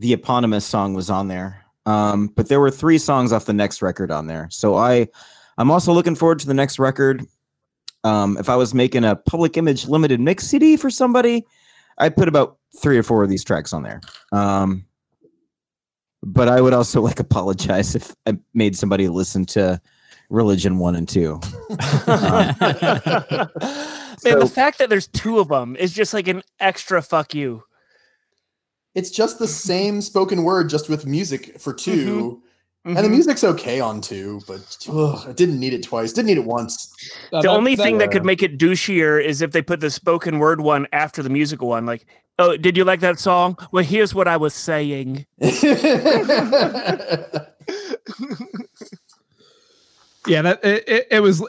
the 0.00 0.12
eponymous 0.12 0.66
song 0.66 0.92
was 0.92 1.08
on 1.08 1.28
there. 1.28 1.64
Um, 1.86 2.28
but 2.28 2.48
there 2.48 2.60
were 2.60 2.70
three 2.70 2.98
songs 2.98 3.32
off 3.32 3.46
the 3.46 3.54
next 3.54 3.80
record 3.80 4.10
on 4.10 4.26
there. 4.26 4.48
So 4.50 4.76
I, 4.76 5.08
I'm 5.56 5.70
also 5.70 5.92
looking 5.92 6.14
forward 6.14 6.38
to 6.40 6.46
the 6.46 6.54
next 6.54 6.78
record. 6.78 7.24
Um, 8.04 8.36
if 8.38 8.48
I 8.48 8.56
was 8.56 8.74
making 8.74 9.04
a 9.04 9.14
public 9.16 9.56
image 9.56 9.86
limited 9.86 10.20
mix 10.20 10.46
CD 10.46 10.76
for 10.76 10.90
somebody, 10.90 11.46
I'd 11.98 12.16
put 12.16 12.28
about 12.28 12.58
three 12.80 12.98
or 12.98 13.02
four 13.02 13.22
of 13.22 13.30
these 13.30 13.44
tracks 13.44 13.72
on 13.72 13.82
there. 13.82 14.00
Um, 14.32 14.84
but 16.22 16.48
I 16.48 16.60
would 16.60 16.72
also 16.72 17.00
like 17.00 17.20
apologize 17.20 17.94
if 17.94 18.14
I 18.26 18.38
made 18.54 18.76
somebody 18.76 19.08
listen 19.08 19.44
to 19.46 19.80
Religion 20.30 20.78
one 20.78 20.96
and 20.96 21.08
two. 21.08 21.40
Man, 22.06 23.48
So- 24.18 24.38
the 24.38 24.50
fact 24.52 24.78
that 24.78 24.88
there's 24.88 25.08
two 25.08 25.38
of 25.38 25.48
them 25.48 25.76
is 25.76 25.92
just 25.92 26.14
like 26.14 26.28
an 26.28 26.42
extra 26.60 27.02
fuck 27.02 27.34
you. 27.34 27.64
It's 28.94 29.10
just 29.10 29.38
the 29.38 29.48
same 29.48 30.00
spoken 30.02 30.44
word, 30.44 30.68
just 30.68 30.88
with 30.88 31.06
music 31.06 31.58
for 31.58 31.72
2 31.72 32.42
And 32.84 32.96
the 32.96 33.02
Mhm. 33.02 33.10
music's 33.10 33.44
okay 33.44 33.78
on 33.78 34.00
two, 34.00 34.40
but 34.48 34.76
ugh, 34.90 35.24
I 35.28 35.32
didn't 35.32 35.60
need 35.60 35.72
it 35.72 35.84
twice. 35.84 36.12
Didn't 36.12 36.26
need 36.26 36.38
it 36.38 36.44
once. 36.44 36.92
The 37.30 37.48
only 37.48 37.76
thing 37.76 37.98
that 37.98 38.10
could 38.10 38.24
make 38.24 38.42
it 38.42 38.58
douchier 38.58 39.24
is 39.24 39.40
if 39.40 39.52
they 39.52 39.62
put 39.62 39.78
the 39.78 39.90
spoken 39.90 40.40
word 40.40 40.60
one 40.60 40.88
after 40.92 41.22
the 41.22 41.30
musical 41.30 41.68
one. 41.68 41.86
Like, 41.86 42.06
oh, 42.40 42.56
did 42.56 42.76
you 42.76 42.82
like 42.84 42.98
that 43.00 43.20
song? 43.20 43.56
Well, 43.70 43.84
here's 43.84 44.16
what 44.16 44.26
I 44.26 44.36
was 44.36 44.52
saying. 44.52 45.26
yeah 50.26 50.42
that 50.42 50.64
it, 50.64 50.84
it, 50.88 51.06
it 51.10 51.20
was 51.20 51.44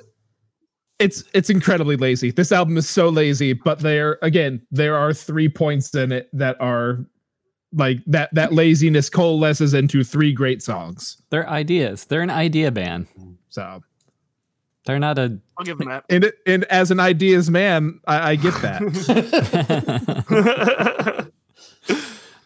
it's 0.99 1.23
it's 1.33 1.49
incredibly 1.49 1.95
lazy 1.95 2.31
this 2.31 2.51
album 2.51 2.77
is 2.77 2.89
so 2.89 3.09
lazy 3.09 3.53
but 3.53 3.79
there 3.79 4.17
again 4.21 4.61
there 4.71 4.95
are 4.95 5.13
three 5.13 5.49
points 5.49 5.93
in 5.95 6.11
it 6.11 6.29
that 6.33 6.55
are 6.59 7.05
like 7.73 7.97
that 8.07 8.33
that 8.33 8.53
laziness 8.53 9.09
coalesces 9.09 9.73
into 9.73 10.03
three 10.03 10.31
great 10.33 10.61
songs 10.61 11.17
They're 11.29 11.49
ideas. 11.49 12.05
They're 12.05 12.21
an 12.21 12.29
idea 12.29 12.71
band. 12.71 13.07
so 13.49 13.81
They're 14.85 14.99
not 14.99 15.17
a. 15.17 15.39
I'll 15.57 15.65
give 15.65 15.77
them 15.77 15.89
that. 15.89 16.03
and 16.09 16.23
it, 16.25 16.35
and 16.45 16.63
as 16.65 16.91
an 16.91 16.99
ideas 16.99 17.49
man 17.49 17.99
i, 18.07 18.31
I 18.31 18.35
get 18.35 18.53
that 18.61 18.81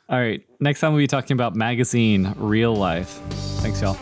All 0.10 0.18
right. 0.18 0.42
Next 0.62 0.80
time 0.80 0.94
we'll 0.94 1.02
be 1.04 1.08
talking 1.08 1.34
about 1.36 1.54
magazine 1.54 2.34
real 2.38 2.74
life. 2.74 3.20
Thanks, 3.60 3.82
y'all. 3.82 3.98